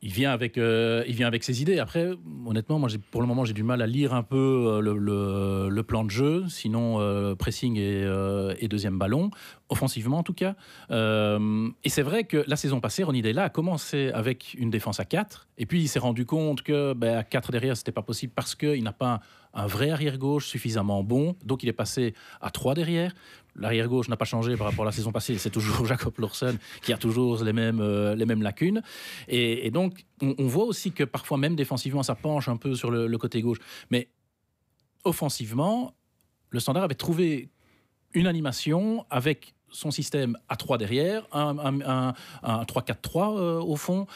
il 0.04 0.12
vient 0.12 0.32
avec, 0.32 0.58
euh, 0.58 1.06
il 1.08 1.16
vient 1.16 1.28
avec 1.28 1.46
ses 1.46 1.62
idées. 1.62 1.80
Après, 1.80 2.10
honnêtement, 2.46 2.78
moi, 2.78 2.90
pour 3.10 3.22
le 3.22 3.28
moment, 3.28 3.46
j'ai 3.46 3.54
du 3.54 3.64
mal 3.64 3.82
à 3.82 3.88
lire 3.88 4.14
un 4.14 4.22
peu 4.22 4.36
euh, 4.36 5.70
le, 5.70 5.84
plan 5.84 6.04
de 6.04 6.10
jeu. 6.10 6.44
Sinon, 6.50 7.00
euh, 7.00 7.36
pressing 7.36 7.78
et, 7.78 8.68
deuxième 8.68 8.98
ballon, 8.98 9.32
offensivement 9.70 10.18
en 10.18 10.24
tout 10.24 10.34
cas. 10.34 10.56
et 10.90 11.90
c'est 11.90 12.02
vrai 12.02 12.26
que 12.26 12.44
la 12.48 12.58
saison 12.58 12.82
passée, 12.82 13.04
Ronny 13.04 13.22
Della 13.22 13.46
a 13.46 13.50
commencé 13.50 14.12
avec 14.14 14.56
une 14.56 14.70
défense 14.70 15.00
à 15.00 15.06
4. 15.06 15.48
Et 15.58 15.66
puis, 15.66 15.82
il 15.82 15.88
s'est 15.88 16.00
rendu 16.00 16.26
compte 16.26 16.64
que 16.64 16.94
ben, 16.94 17.18
à 17.18 17.24
4 17.24 17.52
derrière, 17.52 17.78
c'était 17.78 17.92
pas 17.94 18.02
possible 18.02 18.34
parce 18.36 18.56
qu'il 18.56 18.84
n'a 18.84 18.92
pas 18.92 19.14
un, 19.14 19.20
un 19.54 19.68
vrai 19.68 19.92
arrière-gauche 19.92 20.48
suffisamment 20.48 21.04
bon. 21.04 21.36
Donc, 21.46 21.64
il 21.64 21.70
est 21.70 21.74
passé 21.74 22.14
à 22.42 22.50
3 22.50 22.74
derrière. 22.74 23.14
L'arrière 23.56 23.88
gauche 23.88 24.10
n'a 24.10 24.18
pas 24.18 24.26
changé 24.26 24.58
par 24.58 24.68
rapport 24.68 24.84
à 24.84 24.88
la 24.88 24.92
saison 24.92 25.12
passée. 25.12 25.38
C'est 25.38 25.52
toujours 25.52 25.86
Jacob 25.88 26.14
Lorsen 26.18 26.58
qui 26.82 26.92
a 26.92 26.98
toujours 26.98 27.44
les 27.44 27.54
mêmes, 27.54 27.82
euh, 27.82 28.16
les 28.16 28.26
mêmes 28.26 28.42
lacunes. 28.42 28.82
Et, 29.28 29.70
donc, 29.70 30.06
on, 30.22 30.48
voit 30.48 30.66
aussi 30.66 30.92
que 30.92 31.04
parfois, 31.04 31.38
même 31.38 31.56
défensivement, 31.56 32.04
ça 32.04 32.16
penche 32.16 32.48
un 32.48 32.58
peu 32.58 32.76
sur 32.76 32.90
le, 32.90 33.18
côté 33.18 33.42
gauche. 33.42 33.60
Mais 33.92 34.10
offensivement, 35.04 35.94
le 36.50 36.60
Standard 36.60 36.84
avait 36.84 36.96
trouvé 36.96 37.50
une 38.14 38.28
animation 38.28 39.06
avec 39.10 39.54
son 39.70 39.92
système 39.92 40.38
à 40.50 40.56
3 40.56 40.78
derrière, 40.78 41.28
un, 41.32 42.14
3-4-3 42.44 43.38
euh, 43.38 43.60
au 43.60 43.76
fond, 43.76 44.08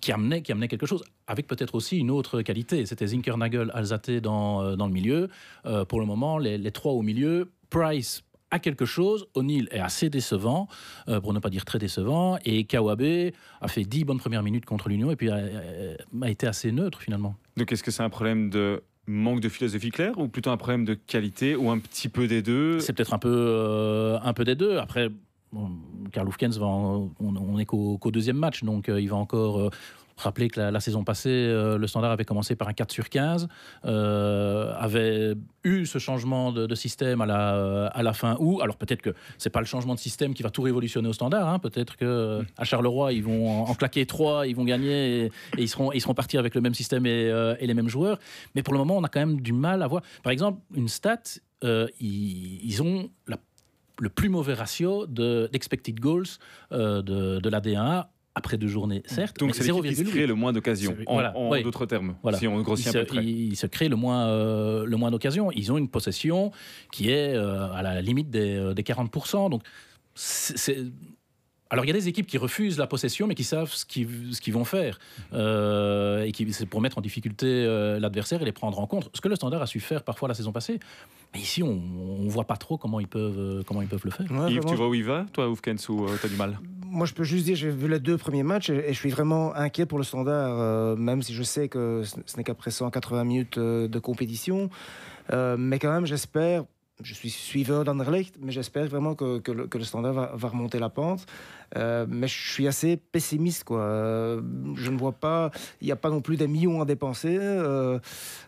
qui 0.00 0.12
amenait, 0.12 0.42
qui 0.42 0.52
amenait 0.52 0.68
quelque 0.68 0.86
chose, 0.86 1.04
avec 1.26 1.46
peut-être 1.46 1.74
aussi 1.74 1.98
une 1.98 2.10
autre 2.10 2.42
qualité. 2.42 2.86
C'était 2.86 3.06
Zinkernagel, 3.06 3.70
Alzate 3.74 4.10
dans, 4.10 4.62
euh, 4.62 4.76
dans 4.76 4.86
le 4.86 4.92
milieu. 4.92 5.28
pour 5.88 6.00
le 6.00 6.06
moment, 6.06 6.38
les, 6.38 6.58
les 6.58 6.70
trois 6.70 6.92
au 6.92 7.02
milieu, 7.02 7.50
Price 7.70 8.22
à 8.56 8.58
quelque 8.58 8.84
chose. 8.84 9.26
O'Neill 9.34 9.68
est 9.70 9.78
assez 9.80 10.10
décevant, 10.10 10.68
euh, 11.08 11.20
pour 11.20 11.32
ne 11.32 11.38
pas 11.38 11.50
dire 11.50 11.64
très 11.64 11.78
décevant, 11.78 12.38
et 12.44 12.64
Kawabe 12.64 13.02
a 13.60 13.68
fait 13.68 13.84
10 13.84 14.04
bonnes 14.04 14.18
premières 14.18 14.42
minutes 14.42 14.64
contre 14.66 14.88
l'Union 14.88 15.10
et 15.10 15.16
puis 15.16 15.30
a, 15.30 15.38
a 16.22 16.28
été 16.30 16.46
assez 16.46 16.72
neutre 16.72 17.00
finalement. 17.00 17.34
Donc 17.56 17.70
est-ce 17.72 17.82
que 17.82 17.90
c'est 17.90 18.02
un 18.02 18.10
problème 18.10 18.50
de 18.50 18.82
manque 19.06 19.40
de 19.40 19.48
philosophie 19.48 19.90
claire 19.90 20.18
ou 20.18 20.26
plutôt 20.28 20.50
un 20.50 20.56
problème 20.56 20.84
de 20.84 20.94
qualité 20.94 21.54
ou 21.54 21.70
un 21.70 21.78
petit 21.78 22.08
peu 22.08 22.26
des 22.26 22.42
deux? 22.42 22.80
C'est 22.80 22.92
peut-être 22.92 23.14
un 23.14 23.18
peu, 23.18 23.32
euh, 23.32 24.18
un 24.22 24.32
peu 24.32 24.44
des 24.44 24.54
deux. 24.56 24.78
Après, 24.78 25.08
bon, 25.52 25.70
Karl 26.12 26.28
Hufkens, 26.28 26.58
va 26.58 26.66
en- 26.66 27.10
on, 27.20 27.36
on 27.36 27.58
est 27.58 27.66
qu'au 27.66 27.98
deuxième 28.10 28.36
match, 28.38 28.64
donc 28.64 28.88
euh, 28.88 29.00
il 29.00 29.08
va 29.08 29.16
encore. 29.16 29.60
euh, 29.60 29.70
Rappelez 30.18 30.48
que 30.48 30.58
la, 30.60 30.70
la 30.70 30.80
saison 30.80 31.04
passée, 31.04 31.28
euh, 31.28 31.76
le 31.76 31.86
standard 31.86 32.10
avait 32.10 32.24
commencé 32.24 32.56
par 32.56 32.68
un 32.68 32.72
4 32.72 32.90
sur 32.90 33.10
15, 33.10 33.48
euh, 33.84 34.72
avait 34.78 35.34
eu 35.64 35.84
ce 35.84 35.98
changement 35.98 36.52
de, 36.52 36.66
de 36.66 36.74
système 36.74 37.20
à 37.20 37.26
la, 37.26 37.86
à 37.88 38.02
la 38.02 38.12
fin 38.14 38.36
août. 38.40 38.60
Alors 38.62 38.76
peut-être 38.76 39.02
que 39.02 39.14
c'est 39.36 39.50
pas 39.50 39.60
le 39.60 39.66
changement 39.66 39.94
de 39.94 39.98
système 39.98 40.32
qui 40.32 40.42
va 40.42 40.50
tout 40.50 40.62
révolutionner 40.62 41.08
au 41.08 41.12
standard. 41.12 41.46
hein. 41.48 41.58
Peut-être 41.58 41.96
que 41.96 42.04
euh, 42.06 42.42
à 42.56 42.64
Charleroi, 42.64 43.12
ils 43.12 43.22
vont 43.22 43.50
en, 43.64 43.68
en 43.70 43.74
claquer 43.74 44.06
trois, 44.06 44.46
ils 44.46 44.56
vont 44.56 44.64
gagner 44.64 45.24
et, 45.24 45.24
et 45.26 45.30
ils, 45.58 45.68
seront, 45.68 45.92
ils 45.92 46.00
seront 46.00 46.14
partis 46.14 46.38
avec 46.38 46.54
le 46.54 46.60
même 46.62 46.74
système 46.74 47.04
et, 47.04 47.30
euh, 47.30 47.54
et 47.60 47.66
les 47.66 47.74
mêmes 47.74 47.88
joueurs. 47.88 48.18
Mais 48.54 48.62
pour 48.62 48.72
le 48.72 48.78
moment, 48.78 48.96
on 48.96 49.04
a 49.04 49.08
quand 49.08 49.20
même 49.20 49.40
du 49.42 49.52
mal 49.52 49.82
à 49.82 49.86
voir. 49.86 50.02
Par 50.22 50.32
exemple, 50.32 50.60
une 50.74 50.88
stat, 50.88 51.20
euh, 51.62 51.86
ils, 52.00 52.64
ils 52.64 52.82
ont 52.82 53.10
la 53.26 53.36
le 53.98 54.10
plus 54.10 54.28
mauvais 54.28 54.52
ratio 54.52 55.06
de- 55.06 55.48
d'expected 55.50 55.98
goals 55.98 56.26
euh, 56.70 57.00
de, 57.00 57.38
de 57.40 57.48
la 57.48 57.60
D1A 57.62 58.08
après 58.38 58.58
deux 58.58 58.68
journées, 58.68 59.02
certes. 59.06 59.38
Donc 59.40 59.54
c'est 59.54 59.64
l'équipe 59.64 59.82
qui 59.82 59.96
se 59.96 60.02
0,8. 60.04 60.10
crée 60.10 60.26
le 60.26 60.34
moins 60.34 60.52
d'occasions, 60.52 60.94
en, 61.06 61.14
voilà, 61.14 61.36
en 61.36 61.50
oui. 61.50 61.62
d'autres 61.62 61.86
termes, 61.86 62.16
Voilà. 62.22 62.36
si 62.38 62.46
on 62.46 62.58
il 62.58 62.62
grossit 62.62 62.92
se, 62.92 62.98
un 62.98 63.00
peu 63.00 63.06
près. 63.06 63.24
il- 63.24 63.48
il 63.52 63.56
se 63.56 63.66
crée 63.66 63.88
le 63.88 63.96
moins, 63.96 64.28
euh, 64.28 64.84
le 64.84 64.96
moins 64.98 65.10
d'occasions. 65.10 65.50
Ils 65.52 65.72
ont 65.72 65.78
une 65.78 65.88
possession 65.88 66.52
qui 66.92 67.10
est 67.10 67.34
euh, 67.34 67.72
à 67.72 67.82
la 67.82 68.02
limite 68.02 68.28
des, 68.30 68.54
euh, 68.56 68.74
des 68.74 68.82
40%. 68.82 69.48
Donc, 69.50 69.62
c'est- 70.14 70.56
c'est- 70.58 70.84
Alors, 71.68 71.84
il 71.84 71.88
y 71.88 71.90
a 71.90 71.94
des 71.94 72.06
équipes 72.06 72.28
qui 72.28 72.38
refusent 72.38 72.78
la 72.78 72.86
possession, 72.86 73.26
mais 73.26 73.34
qui 73.34 73.42
savent 73.42 73.72
ce 73.72 73.84
qu'ils 73.84 74.08
ce 74.30 74.40
qu'ils 74.40 74.52
vont 74.52 74.64
faire. 74.64 75.00
Euh, 75.32 76.22
et 76.22 76.30
qui, 76.30 76.52
c'est 76.52 76.64
pour 76.66 76.80
mettre 76.80 76.96
en 76.98 77.00
difficulté 77.00 77.46
euh, 77.48 77.98
l'adversaire 77.98 78.40
et 78.40 78.44
les 78.44 78.52
prendre 78.52 78.78
en 78.78 78.86
compte. 78.86 79.10
Ce 79.14 79.20
que 79.20 79.26
le 79.28 79.34
Standard 79.34 79.62
a 79.62 79.66
su 79.66 79.80
faire 79.80 80.04
parfois 80.04 80.28
la 80.28 80.34
saison 80.34 80.52
passée. 80.52 80.78
Mais 81.34 81.40
ici, 81.40 81.64
on 81.64 81.74
ne 82.20 82.30
voit 82.30 82.44
pas 82.44 82.56
trop 82.56 82.76
comment 82.78 83.00
ils 83.00 83.08
peuvent, 83.08 83.38
euh, 83.38 83.62
comment 83.66 83.82
ils 83.82 83.88
peuvent 83.88 84.04
le 84.04 84.12
faire. 84.12 84.30
Ouais, 84.30 84.36
Yves, 84.52 84.58
vraiment, 84.58 84.70
tu 84.70 84.76
vois 84.76 84.88
où 84.88 84.94
il 84.94 85.02
va, 85.02 85.26
toi, 85.32 85.48
Oufkens, 85.50 85.88
ou 85.88 86.04
euh, 86.06 86.16
t'as 86.22 86.28
du 86.28 86.36
mal? 86.36 86.56
Moi, 86.96 87.04
je 87.04 87.12
peux 87.12 87.24
juste 87.24 87.44
dire, 87.44 87.56
j'ai 87.56 87.68
vu 87.68 87.88
les 87.88 88.00
deux 88.00 88.16
premiers 88.16 88.42
matchs 88.42 88.70
et, 88.70 88.94
je 88.94 88.98
suis 88.98 89.10
vraiment 89.10 89.54
inquiet 89.54 89.84
pour 89.84 89.98
le 89.98 90.04
standard, 90.04 90.58
euh, 90.58 90.96
même 90.96 91.20
si 91.20 91.34
je 91.34 91.42
sais 91.42 91.68
que 91.68 92.00
ce, 92.04 92.16
ce 92.24 92.38
n'est 92.38 92.42
qu'après 92.42 92.70
180 92.70 93.24
minutes 93.24 93.58
euh, 93.58 93.86
de 93.86 93.98
compétition. 93.98 94.70
Euh, 95.30 95.58
mais 95.58 95.78
quand 95.78 95.92
même, 95.92 96.06
j'espère, 96.06 96.64
je 97.02 97.12
suis 97.12 97.30
suiveur 97.30 97.84
d'Anderlecht, 97.84 98.36
mais 98.40 98.52
j'espère 98.52 98.86
vraiment 98.86 99.14
que, 99.14 99.42
le, 99.50 99.84
standard 99.84 100.36
va, 100.36 100.48
remonter 100.48 100.78
la 100.78 100.88
pente. 100.88 101.26
Euh, 101.76 102.06
mais 102.08 102.26
je 102.26 102.52
suis 102.52 102.66
assez 102.66 102.96
pessimiste, 102.96 103.64
quoi. 103.64 103.80
Euh, 103.80 104.40
je 104.76 104.90
ne 104.90 104.96
vois 104.96 105.12
pas, 105.12 105.50
il 105.80 105.86
n'y 105.86 105.92
a 105.92 105.96
pas 105.96 106.10
non 106.10 106.20
plus 106.20 106.36
des 106.36 106.46
millions 106.46 106.80
à 106.80 106.84
dépenser. 106.84 107.36
euh, 107.38 107.98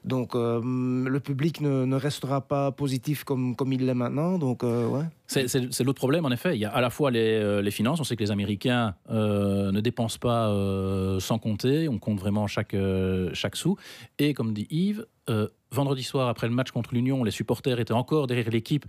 donc, 0.05 0.35
le 0.35 1.19
public 1.19 1.61
ne, 1.61 1.95
restera 1.97 2.41
pas 2.41 2.71
positif 2.71 3.25
comme, 3.25 3.55
il 3.71 3.85
l'est 3.85 3.95
maintenant. 3.95 4.39
Donc, 4.39 4.63
ouais. 4.63 5.05
C'est 5.27 5.81
l'autre 5.81 5.99
problème, 5.99 6.25
en 6.25 6.31
effet. 6.31 6.57
Il 6.57 6.61
y 6.61 6.65
a 6.65 6.71
à 6.71 6.81
la 6.81 6.91
fois 6.91 7.11
les, 7.11 7.61
les 7.61 7.71
finances. 7.71 8.01
On 8.01 8.05
sait 8.05 8.17
que 8.17 8.23
les 8.23 8.31
Américains 8.31 8.95
ne 9.11 9.81
dépensent 9.81 10.19
pas 10.19 10.49
sans 11.21 11.39
compter. 11.39 11.89
On 11.89 11.99
compte 11.99 12.21
vraiment 12.21 12.47
chaque, 12.47 12.77
chaque 13.35 13.57
sou. 13.57 13.77
Et 14.19 14.33
comme 14.33 14.55
dit 14.55 14.67
Yves, 14.71 15.05
vendredi 15.71 16.03
soir, 16.03 16.29
après 16.29 16.49
le 16.49 16.55
match 16.55 16.71
contre 16.71 16.95
l'Union, 16.95 17.25
les 17.25 17.31
supporters 17.31 17.79
étaient 17.81 17.93
encore 17.93 18.27
derrière 18.27 18.51
l'équipe 18.51 18.87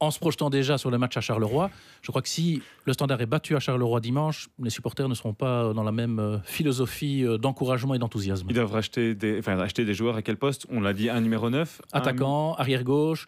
en 0.00 0.10
se 0.10 0.18
projetant 0.18 0.50
déjà 0.50 0.76
sur 0.76 0.90
le 0.90 0.98
match 0.98 1.16
à 1.16 1.20
Charleroi. 1.20 1.70
Je 2.02 2.08
crois 2.10 2.20
que 2.20 2.28
si 2.28 2.60
le 2.84 2.92
Standard 2.92 3.20
est 3.20 3.26
battu 3.26 3.56
à 3.56 3.60
Charleroi 3.60 4.00
dimanche, 4.00 4.48
les 4.62 4.70
supporters 4.70 5.08
ne 5.08 5.14
seront 5.14 5.34
pas 5.34 5.72
dans 5.72 5.84
la 5.84 5.92
même 5.92 6.18
euh, 6.18 6.38
philosophie 6.44 7.24
euh, 7.24 7.38
d'encouragement 7.38 7.94
et 7.94 7.98
d'enthousiasme. 7.98 8.46
Ils 8.50 8.54
doivent 8.54 8.74
acheter 8.76 9.14
des, 9.14 9.38
enfin, 9.38 9.58
acheter 9.58 9.84
des 9.84 9.94
joueurs 9.94 10.16
à 10.16 10.22
quel 10.22 10.36
poste? 10.36 10.66
On 10.70 10.80
l'a 10.80 10.92
dit, 10.92 11.08
un 11.08 11.20
numéro 11.20 11.48
9 11.48 11.80
un- 11.92 11.98
Attaquant, 11.98 12.54
arrière-gauche. 12.54 13.26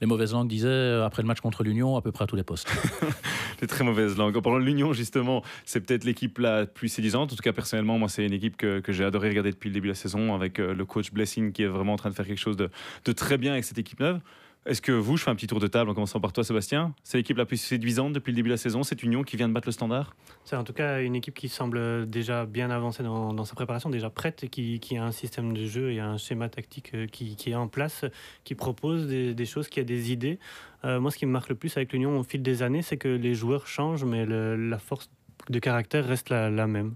Les 0.00 0.06
mauvaises 0.06 0.32
langues 0.32 0.48
disaient, 0.48 0.68
euh, 0.68 1.04
après 1.04 1.22
le 1.22 1.28
match 1.28 1.40
contre 1.40 1.62
l'Union, 1.62 1.96
à 1.96 2.02
peu 2.02 2.10
près 2.12 2.24
à 2.24 2.26
tous 2.26 2.36
les 2.36 2.42
postes. 2.42 2.68
Des 3.60 3.66
très 3.66 3.84
mauvaises 3.84 4.16
langues. 4.16 4.36
En 4.36 4.42
parlant 4.42 4.58
de 4.60 4.64
l'Union, 4.64 4.92
justement, 4.92 5.42
c'est 5.64 5.80
peut-être 5.80 6.04
l'équipe 6.04 6.38
la 6.38 6.66
plus 6.66 6.88
séduisante. 6.88 7.32
En 7.32 7.36
tout 7.36 7.42
cas, 7.42 7.52
personnellement, 7.52 7.98
moi, 7.98 8.08
c'est 8.08 8.24
une 8.24 8.32
équipe 8.32 8.56
que, 8.56 8.80
que 8.80 8.92
j'ai 8.92 9.04
adoré 9.04 9.28
regarder 9.28 9.50
depuis 9.50 9.68
le 9.68 9.74
début 9.74 9.88
de 9.88 9.92
la 9.92 9.96
saison, 9.96 10.34
avec 10.34 10.58
le 10.58 10.84
coach 10.84 11.12
Blessing 11.12 11.52
qui 11.52 11.62
est 11.62 11.66
vraiment 11.68 11.92
en 11.94 11.96
train 11.96 12.10
de 12.10 12.14
faire 12.14 12.26
quelque 12.26 12.38
chose 12.40 12.56
de, 12.56 12.70
de 13.04 13.12
très 13.12 13.36
bien 13.38 13.52
avec 13.52 13.64
cette 13.64 13.78
équipe 13.78 14.00
neuve. 14.00 14.20
Est-ce 14.66 14.80
que 14.80 14.92
vous, 14.92 15.18
je 15.18 15.24
fais 15.24 15.30
un 15.30 15.34
petit 15.34 15.46
tour 15.46 15.60
de 15.60 15.66
table 15.66 15.90
en 15.90 15.94
commençant 15.94 16.20
par 16.20 16.32
toi, 16.32 16.42
Sébastien 16.42 16.94
C'est 17.02 17.18
l'équipe 17.18 17.36
la 17.36 17.44
plus 17.44 17.58
séduisante 17.58 18.14
depuis 18.14 18.30
le 18.32 18.36
début 18.36 18.48
de 18.48 18.54
la 18.54 18.58
saison, 18.58 18.82
cette 18.82 19.02
Union 19.02 19.22
qui 19.22 19.36
vient 19.36 19.46
de 19.46 19.52
battre 19.52 19.68
le 19.68 19.72
standard 19.72 20.16
C'est 20.46 20.56
en 20.56 20.64
tout 20.64 20.72
cas 20.72 21.02
une 21.02 21.14
équipe 21.14 21.34
qui 21.34 21.50
semble 21.50 22.08
déjà 22.08 22.46
bien 22.46 22.70
avancée 22.70 23.02
dans, 23.02 23.44
sa 23.44 23.54
préparation, 23.54 23.90
déjà 23.90 24.08
prête, 24.08 24.48
qui, 24.48 24.80
a 24.96 25.04
un 25.04 25.12
système 25.12 25.52
de 25.52 25.66
jeu 25.66 25.92
et 25.92 26.00
un 26.00 26.16
schéma 26.16 26.48
tactique 26.48 26.92
euh, 26.94 27.06
qui, 27.06 27.36
est 27.46 27.54
en 27.54 27.68
place, 27.68 28.06
qui 28.44 28.54
propose 28.54 29.06
des, 29.06 29.44
choses, 29.44 29.68
qui 29.68 29.80
a 29.80 29.84
des 29.84 30.12
idées. 30.12 30.38
Euh, 30.86 30.98
moi, 30.98 31.10
ce 31.10 31.18
qui 31.18 31.26
me 31.26 31.32
marque 31.32 31.50
le 31.50 31.56
plus 31.56 31.76
avec 31.76 31.92
l'Union 31.92 32.18
au 32.18 32.22
fil 32.22 32.42
des 32.42 32.62
années, 32.62 32.80
c'est 32.80 32.96
que 32.96 33.08
les 33.08 33.34
joueurs 33.34 33.66
changent, 33.66 34.04
mais 34.04 34.24
la 34.24 34.78
force 34.78 35.10
de 35.50 35.58
caractère 35.58 36.06
reste 36.06 36.30
la 36.30 36.66
même. 36.66 36.94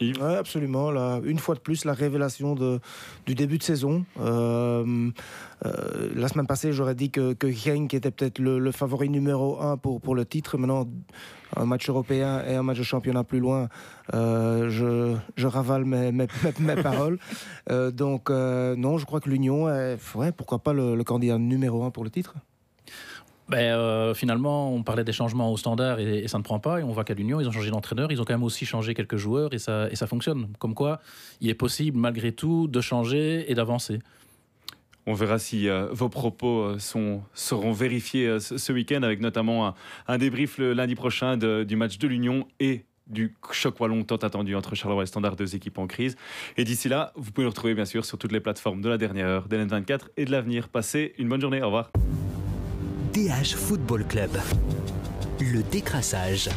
Yves 0.00 0.20
Ouais, 0.22 0.36
absolument. 0.36 0.90
Là, 0.90 1.20
une 1.24 1.38
fois 1.38 1.54
de 1.54 1.60
plus, 1.60 1.84
la 1.84 1.92
révélation 1.92 2.54
de, 2.54 2.80
du 3.26 3.34
début 3.34 3.58
de 3.58 3.62
saison. 3.62 4.04
Euh, 4.18 5.10
euh, 5.66 6.10
la 6.14 6.28
semaine 6.28 6.46
passée, 6.46 6.72
j'aurais 6.72 6.94
dit 6.94 7.10
que, 7.10 7.34
que 7.34 7.50
Genk 7.50 7.92
était 7.92 8.10
peut-être 8.10 8.38
le, 8.38 8.58
le 8.58 8.72
favori 8.72 9.08
numéro 9.10 9.60
un 9.60 9.76
pour, 9.76 10.00
pour 10.00 10.14
le 10.14 10.24
titre. 10.24 10.56
Maintenant, 10.56 10.88
un 11.56 11.66
match 11.66 11.88
européen 11.88 12.42
et 12.48 12.54
un 12.54 12.62
match 12.62 12.78
de 12.78 12.82
championnat 12.82 13.24
plus 13.24 13.40
loin, 13.40 13.68
euh, 14.14 14.70
je, 14.70 15.16
je 15.36 15.46
ravale 15.46 15.84
mes, 15.84 16.12
mes, 16.12 16.26
mes- 16.60 16.74
mes 16.74 16.82
paroles. 16.82 17.18
Donc, 17.92 18.30
non, 18.30 18.98
je 18.98 19.04
crois 19.04 19.20
que 19.20 19.28
l'Union 19.28 19.68
est, 19.68 19.98
ouais, 20.14 20.32
pourquoi 20.32 20.60
pas 20.60 20.72
le, 20.72 20.94
le 20.94 21.04
candidat 21.04 21.38
numéro 21.38 21.84
un 21.84 21.90
pour 21.90 22.04
le 22.04 22.10
titre. 22.10 22.34
Ben, 23.50 23.58
euh, 23.58 24.14
finalement, 24.14 24.72
on 24.72 24.84
parlait 24.84 25.02
des 25.02 25.12
changements 25.12 25.52
au 25.52 25.56
standard 25.56 25.98
et, 25.98 26.28
ça 26.28 26.38
ne 26.38 26.44
prend 26.44 26.60
pas. 26.60 26.78
Et 26.78 26.84
on 26.84 26.92
voit 26.92 27.02
qu'à 27.02 27.14
l'Union, 27.14 27.40
ils 27.40 27.48
ont 27.48 27.52
changé 27.52 27.70
d'entraîneur. 27.70 28.12
Ils 28.12 28.20
ont 28.20 28.24
quand 28.24 28.34
même 28.34 28.44
aussi 28.44 28.64
changé 28.64 28.94
quelques 28.94 29.16
joueurs 29.16 29.52
et 29.52 29.58
ça, 29.58 29.88
fonctionne. 30.06 30.52
Comme 30.60 30.74
quoi, 30.74 31.00
il 31.40 31.50
est 31.50 31.54
possible, 31.54 31.98
malgré 31.98 32.30
tout, 32.30 32.68
de 32.68 32.80
changer 32.80 33.50
et 33.50 33.54
d'avancer. 33.54 33.98
On 35.06 35.14
verra 35.14 35.40
si 35.40 35.68
euh, 35.68 35.88
vos 35.90 36.08
propos 36.08 36.60
euh, 36.60 36.78
seront 36.78 37.72
vérifiés 37.72 38.38
ce, 38.38 38.72
week-end, 38.72 39.02
avec 39.02 39.20
notamment 39.20 39.74
un, 40.06 40.18
débrief 40.18 40.58
le 40.58 40.72
lundi 40.72 40.94
prochain 40.94 41.36
du 41.36 41.74
match 41.74 41.98
de 41.98 42.06
l'Union 42.06 42.46
et 42.60 42.84
du 43.08 43.34
choc 43.50 43.80
wallon 43.80 44.04
tant 44.04 44.16
attendu 44.16 44.54
entre 44.54 44.76
Charleroi 44.76 45.02
et 45.02 45.06
Standard, 45.06 45.34
deux 45.34 45.56
équipes 45.56 45.78
en 45.78 45.88
crise. 45.88 46.14
Et 46.56 46.62
d'ici 46.62 46.88
là, 46.88 47.12
vous 47.16 47.32
pouvez 47.32 47.46
le 47.46 47.48
retrouver 47.48 47.74
bien 47.74 47.84
sûr 47.84 48.04
sur 48.04 48.16
toutes 48.16 48.30
les 48.30 48.38
plateformes 48.38 48.80
de 48.80 48.88
la 48.88 48.98
dernière 48.98 49.26
heure, 49.26 49.48
d'LN24 49.48 50.10
et 50.16 50.24
de 50.24 50.30
l'avenir. 50.30 50.68
Passez 50.68 51.14
une 51.18 51.28
bonne 51.28 51.40
journée, 51.40 51.60
au 51.60 51.66
revoir. 51.66 51.90
DH 53.12 53.56
Football 53.56 54.04
Club. 54.04 54.30
Le 55.40 55.64
décrassage. 55.64 56.48